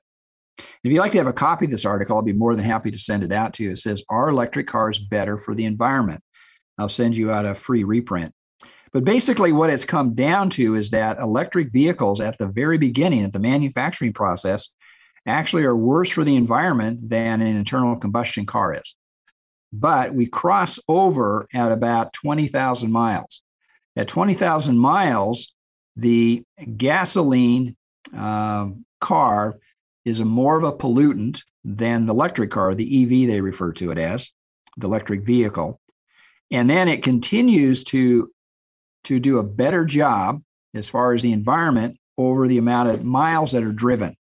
If 0.58 0.92
you'd 0.92 0.98
like 0.98 1.12
to 1.12 1.18
have 1.18 1.26
a 1.26 1.32
copy 1.32 1.66
of 1.66 1.70
this 1.70 1.84
article, 1.84 2.16
I'll 2.16 2.22
be 2.22 2.32
more 2.32 2.54
than 2.54 2.64
happy 2.64 2.90
to 2.90 2.98
send 2.98 3.22
it 3.22 3.32
out 3.32 3.54
to 3.54 3.64
you. 3.64 3.70
It 3.72 3.78
says, 3.78 4.02
Are 4.08 4.28
electric 4.28 4.66
cars 4.66 4.98
better 4.98 5.38
for 5.38 5.54
the 5.54 5.64
environment? 5.64 6.22
I'll 6.78 6.88
send 6.88 7.16
you 7.16 7.30
out 7.30 7.46
a 7.46 7.54
free 7.54 7.84
reprint. 7.84 8.34
But 8.92 9.04
basically, 9.04 9.52
what 9.52 9.70
it's 9.70 9.84
come 9.84 10.14
down 10.14 10.50
to 10.50 10.74
is 10.74 10.90
that 10.90 11.18
electric 11.18 11.70
vehicles 11.70 12.20
at 12.20 12.38
the 12.38 12.46
very 12.46 12.78
beginning, 12.78 13.24
at 13.24 13.32
the 13.32 13.38
manufacturing 13.38 14.12
process, 14.12 14.74
actually 15.26 15.64
are 15.64 15.76
worse 15.76 16.10
for 16.10 16.24
the 16.24 16.36
environment 16.36 17.10
than 17.10 17.42
an 17.42 17.56
internal 17.56 17.96
combustion 17.96 18.46
car 18.46 18.74
is. 18.74 18.96
But 19.72 20.14
we 20.14 20.26
cross 20.26 20.78
over 20.88 21.46
at 21.52 21.70
about 21.70 22.14
20,000 22.14 22.90
miles. 22.90 23.42
At 23.94 24.08
20,000 24.08 24.78
miles, 24.78 25.54
the 25.96 26.44
gasoline 26.76 27.76
um, 28.14 28.86
car 29.00 29.58
is 30.08 30.20
a 30.20 30.24
more 30.24 30.56
of 30.56 30.64
a 30.64 30.72
pollutant 30.72 31.42
than 31.64 32.06
the 32.06 32.14
electric 32.14 32.50
car, 32.50 32.74
the 32.74 33.02
EV 33.02 33.28
they 33.28 33.40
refer 33.40 33.72
to 33.72 33.90
it 33.90 33.98
as, 33.98 34.32
the 34.76 34.86
electric 34.86 35.24
vehicle. 35.24 35.80
And 36.50 36.68
then 36.68 36.88
it 36.88 37.02
continues 37.02 37.84
to, 37.84 38.30
to 39.04 39.18
do 39.18 39.38
a 39.38 39.44
better 39.44 39.84
job 39.84 40.42
as 40.74 40.88
far 40.88 41.12
as 41.12 41.22
the 41.22 41.32
environment 41.32 41.98
over 42.16 42.48
the 42.48 42.58
amount 42.58 42.90
of 42.90 43.04
miles 43.04 43.52
that 43.52 43.62
are 43.62 43.72
driven. 43.72 44.16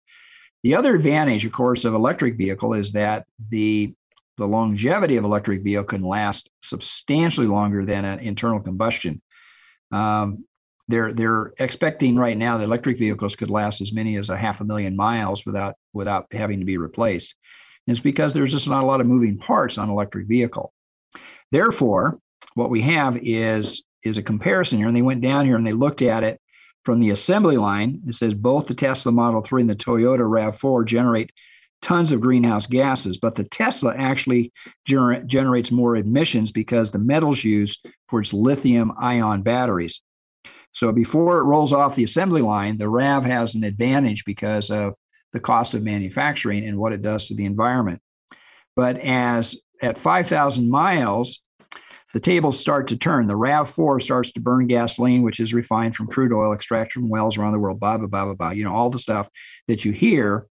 The 0.63 0.75
other 0.75 0.95
advantage, 0.95 1.45
of 1.45 1.51
course, 1.51 1.85
of 1.85 1.93
electric 1.93 2.35
vehicle 2.37 2.73
is 2.73 2.93
that 2.93 3.25
the 3.49 3.93
the 4.37 4.47
longevity 4.47 5.15
of 5.15 5.23
electric 5.23 5.63
vehicle 5.63 5.85
can 5.85 6.01
last 6.01 6.49
substantially 6.61 7.47
longer 7.47 7.85
than 7.85 8.03
an 8.03 8.19
internal 8.19 8.59
combustion. 8.59 9.21
Um, 9.91 10.45
they're 10.87 11.13
they're 11.13 11.53
expecting 11.57 12.15
right 12.15 12.37
now 12.37 12.57
that 12.57 12.63
electric 12.63 12.97
vehicles 12.97 13.35
could 13.35 13.49
last 13.49 13.81
as 13.81 13.93
many 13.93 14.17
as 14.17 14.29
a 14.29 14.37
half 14.37 14.61
a 14.61 14.65
million 14.65 14.95
miles 14.95 15.45
without 15.45 15.75
without 15.93 16.27
having 16.31 16.59
to 16.59 16.65
be 16.65 16.77
replaced. 16.77 17.35
And 17.87 17.95
it's 17.95 18.03
because 18.03 18.33
there's 18.33 18.51
just 18.51 18.69
not 18.69 18.83
a 18.83 18.87
lot 18.87 19.01
of 19.01 19.07
moving 19.07 19.37
parts 19.37 19.77
on 19.77 19.89
electric 19.89 20.27
vehicle. 20.27 20.73
Therefore, 21.51 22.19
what 22.53 22.69
we 22.69 22.81
have 22.81 23.17
is 23.21 23.85
is 24.03 24.17
a 24.17 24.23
comparison 24.23 24.79
here, 24.79 24.87
and 24.87 24.95
they 24.95 25.01
went 25.01 25.21
down 25.21 25.45
here 25.45 25.55
and 25.55 25.65
they 25.65 25.73
looked 25.73 26.01
at 26.01 26.23
it 26.23 26.39
from 26.85 26.99
the 26.99 27.09
assembly 27.09 27.57
line, 27.57 28.01
it 28.07 28.13
says 28.13 28.35
both 28.35 28.67
the 28.67 28.75
Tesla 28.75 29.11
Model 29.11 29.41
3 29.41 29.63
and 29.63 29.69
the 29.69 29.75
Toyota 29.75 30.19
RAV4 30.19 30.85
generate 30.85 31.31
tons 31.81 32.11
of 32.11 32.21
greenhouse 32.21 32.67
gases, 32.67 33.17
but 33.17 33.35
the 33.35 33.43
Tesla 33.43 33.93
actually 33.95 34.53
gener- 34.87 35.25
generates 35.25 35.71
more 35.71 35.95
emissions 35.95 36.51
because 36.51 36.91
the 36.91 36.99
metals 36.99 37.43
used 37.43 37.85
for 38.07 38.21
its 38.21 38.33
lithium 38.33 38.93
ion 38.99 39.41
batteries. 39.41 40.01
So 40.75 40.91
before 40.91 41.39
it 41.39 41.43
rolls 41.43 41.71
off 41.71 41.95
the 41.95 42.03
assembly 42.03 42.41
line, 42.41 42.77
the 42.77 42.89
RAV 42.89 43.23
has 43.23 43.55
an 43.55 43.63
advantage 43.63 44.25
because 44.25 44.69
of 44.69 44.93
the 45.31 45.39
cost 45.39 45.73
of 45.73 45.83
manufacturing 45.83 46.65
and 46.65 46.77
what 46.77 46.91
it 46.91 47.01
does 47.01 47.27
to 47.27 47.33
the 47.33 47.45
environment. 47.45 48.01
But 48.75 48.99
as 48.99 49.61
at 49.81 49.97
5,000 49.97 50.69
miles, 50.69 51.43
the 52.13 52.19
tables 52.19 52.59
start 52.59 52.87
to 52.87 52.97
turn. 52.97 53.27
The 53.27 53.33
RAV4 53.33 54.01
starts 54.01 54.33
to 54.33 54.41
burn 54.41 54.67
gasoline, 54.67 55.21
which 55.21 55.39
is 55.39 55.53
refined 55.53 55.95
from 55.95 56.07
crude 56.07 56.33
oil 56.33 56.53
extracted 56.53 56.93
from 56.93 57.09
wells 57.09 57.37
around 57.37 57.53
the 57.53 57.59
world, 57.59 57.79
blah, 57.79 57.97
blah, 57.97 58.07
blah, 58.07 58.25
blah, 58.25 58.33
blah, 58.33 58.49
you 58.51 58.65
know, 58.65 58.75
all 58.75 58.89
the 58.89 58.99
stuff 58.99 59.29
that 59.67 59.85
you 59.85 59.93
hear. 59.93 60.47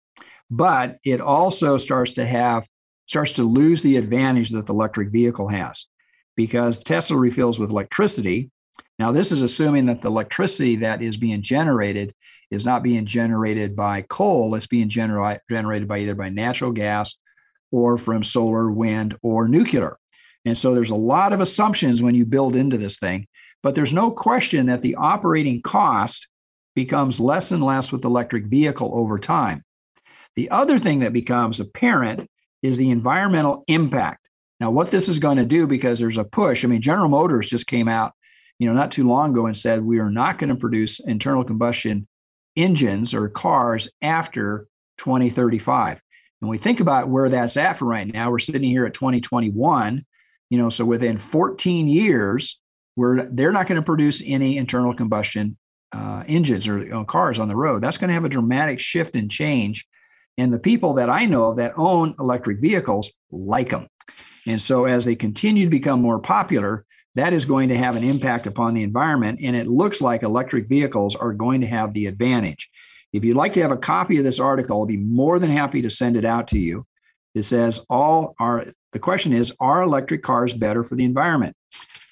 But 0.50 0.98
it 1.04 1.20
also 1.20 1.78
starts 1.78 2.14
to 2.14 2.26
have, 2.26 2.66
starts 3.06 3.34
to 3.34 3.44
lose 3.44 3.82
the 3.82 3.96
advantage 3.96 4.50
that 4.50 4.66
the 4.66 4.72
electric 4.72 5.10
vehicle 5.10 5.48
has 5.48 5.86
because 6.36 6.82
Tesla 6.82 7.16
refills 7.16 7.60
with 7.60 7.70
electricity. 7.70 8.50
Now, 8.98 9.12
this 9.12 9.30
is 9.32 9.42
assuming 9.42 9.86
that 9.86 10.00
the 10.00 10.08
electricity 10.08 10.76
that 10.76 11.02
is 11.02 11.16
being 11.16 11.42
generated 11.42 12.14
is 12.50 12.64
not 12.64 12.82
being 12.82 13.06
generated 13.06 13.76
by 13.76 14.02
coal, 14.02 14.54
it's 14.54 14.66
being 14.66 14.88
gener- 14.88 15.38
generated 15.48 15.86
by 15.86 15.98
either 15.98 16.14
by 16.14 16.30
natural 16.30 16.72
gas 16.72 17.14
or 17.70 17.98
from 17.98 18.22
solar, 18.22 18.70
wind, 18.70 19.16
or 19.22 19.48
nuclear. 19.48 19.98
And 20.44 20.56
so 20.56 20.74
there's 20.74 20.90
a 20.90 20.96
lot 20.96 21.32
of 21.32 21.40
assumptions 21.40 22.00
when 22.00 22.14
you 22.14 22.24
build 22.24 22.56
into 22.56 22.78
this 22.78 22.98
thing, 22.98 23.26
but 23.62 23.74
there's 23.74 23.92
no 23.92 24.10
question 24.10 24.66
that 24.66 24.82
the 24.82 24.94
operating 24.94 25.60
cost 25.60 26.28
becomes 26.74 27.20
less 27.20 27.52
and 27.52 27.62
less 27.62 27.92
with 27.92 28.04
electric 28.04 28.46
vehicle 28.46 28.90
over 28.94 29.18
time. 29.18 29.62
The 30.36 30.50
other 30.50 30.78
thing 30.78 31.00
that 31.00 31.12
becomes 31.12 31.60
apparent 31.60 32.30
is 32.62 32.76
the 32.76 32.90
environmental 32.90 33.64
impact. 33.66 34.26
Now, 34.60 34.70
what 34.70 34.90
this 34.90 35.08
is 35.08 35.18
going 35.18 35.36
to 35.36 35.44
do, 35.44 35.66
because 35.66 35.98
there's 35.98 36.18
a 36.18 36.24
push, 36.24 36.64
I 36.64 36.68
mean, 36.68 36.82
General 36.82 37.08
Motors 37.08 37.48
just 37.48 37.66
came 37.66 37.88
out, 37.88 38.12
you 38.58 38.66
know, 38.66 38.74
not 38.74 38.90
too 38.92 39.06
long 39.06 39.30
ago 39.30 39.46
and 39.46 39.56
said 39.56 39.82
we 39.82 39.98
are 40.00 40.10
not 40.10 40.38
going 40.38 40.50
to 40.50 40.56
produce 40.56 41.00
internal 41.00 41.44
combustion 41.44 42.06
engines 42.56 43.14
or 43.14 43.28
cars 43.28 43.88
after 44.02 44.66
2035. 44.98 46.00
And 46.40 46.50
we 46.50 46.58
think 46.58 46.80
about 46.80 47.08
where 47.08 47.28
that's 47.28 47.56
at 47.56 47.78
for 47.78 47.84
right 47.84 48.06
now. 48.06 48.30
We're 48.30 48.38
sitting 48.38 48.70
here 48.70 48.86
at 48.86 48.94
2021 48.94 50.04
you 50.50 50.58
know 50.58 50.68
so 50.68 50.84
within 50.84 51.18
14 51.18 51.88
years 51.88 52.60
we're 52.96 53.24
they're 53.30 53.52
not 53.52 53.66
going 53.66 53.80
to 53.80 53.84
produce 53.84 54.22
any 54.24 54.56
internal 54.56 54.94
combustion 54.94 55.56
uh, 55.92 56.22
engines 56.28 56.68
or 56.68 56.80
you 56.80 56.90
know, 56.90 57.04
cars 57.04 57.38
on 57.38 57.48
the 57.48 57.56
road 57.56 57.82
that's 57.82 57.98
going 57.98 58.08
to 58.08 58.14
have 58.14 58.24
a 58.24 58.28
dramatic 58.28 58.78
shift 58.78 59.14
and 59.16 59.30
change 59.30 59.86
and 60.36 60.52
the 60.52 60.58
people 60.58 60.94
that 60.94 61.08
i 61.08 61.24
know 61.24 61.54
that 61.54 61.72
own 61.76 62.14
electric 62.18 62.60
vehicles 62.60 63.12
like 63.30 63.70
them 63.70 63.88
and 64.46 64.60
so 64.60 64.84
as 64.84 65.04
they 65.04 65.16
continue 65.16 65.64
to 65.64 65.70
become 65.70 66.00
more 66.02 66.18
popular 66.18 66.84
that 67.18 67.32
is 67.32 67.44
going 67.44 67.68
to 67.68 67.76
have 67.76 67.96
an 67.96 68.04
impact 68.04 68.46
upon 68.46 68.74
the 68.74 68.82
environment 68.82 69.40
and 69.42 69.56
it 69.56 69.66
looks 69.66 70.00
like 70.00 70.22
electric 70.22 70.68
vehicles 70.68 71.16
are 71.16 71.32
going 71.32 71.60
to 71.60 71.66
have 71.66 71.92
the 71.92 72.06
advantage 72.06 72.70
if 73.12 73.24
you'd 73.24 73.36
like 73.36 73.52
to 73.52 73.62
have 73.62 73.72
a 73.72 73.76
copy 73.76 74.18
of 74.18 74.24
this 74.24 74.40
article 74.40 74.80
i'll 74.80 74.86
be 74.86 74.96
more 74.96 75.38
than 75.38 75.50
happy 75.50 75.82
to 75.82 75.90
send 75.90 76.16
it 76.16 76.24
out 76.24 76.48
to 76.48 76.58
you 76.58 76.86
it 77.34 77.42
says 77.42 77.84
all 77.88 78.34
are 78.38 78.66
the 78.92 78.98
question 78.98 79.32
is 79.32 79.54
are 79.60 79.82
electric 79.82 80.22
cars 80.22 80.54
better 80.54 80.82
for 80.82 80.94
the 80.94 81.04
environment? 81.04 81.54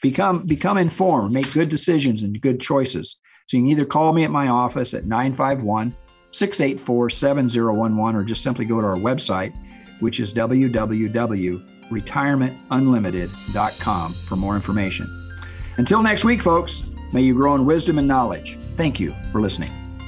Become 0.02 0.44
become 0.46 0.78
informed, 0.78 1.32
make 1.32 1.52
good 1.52 1.68
decisions 1.68 2.22
and 2.22 2.40
good 2.40 2.60
choices. 2.60 3.20
So 3.48 3.56
you 3.56 3.62
can 3.62 3.70
either 3.70 3.84
call 3.86 4.12
me 4.12 4.24
at 4.24 4.30
my 4.30 4.48
office 4.48 4.92
at 4.94 5.06
951 5.06 5.96
684 6.32 7.10
7011 7.10 8.20
or 8.20 8.24
just 8.24 8.42
simply 8.42 8.64
go 8.66 8.80
to 8.80 8.86
our 8.86 8.96
website, 8.96 9.54
which 10.00 10.20
is 10.20 10.32
www.retirementunlimited.com 11.90 14.12
for 14.12 14.36
more 14.36 14.56
information. 14.56 15.32
Until 15.76 16.02
next 16.02 16.24
week, 16.24 16.42
folks, 16.42 16.90
may 17.12 17.22
you 17.22 17.34
grow 17.34 17.54
in 17.54 17.66
wisdom 17.66 17.98
and 17.98 18.08
knowledge. 18.08 18.58
Thank 18.76 19.00
you 19.00 19.14
for 19.32 19.40
listening. 19.40 19.85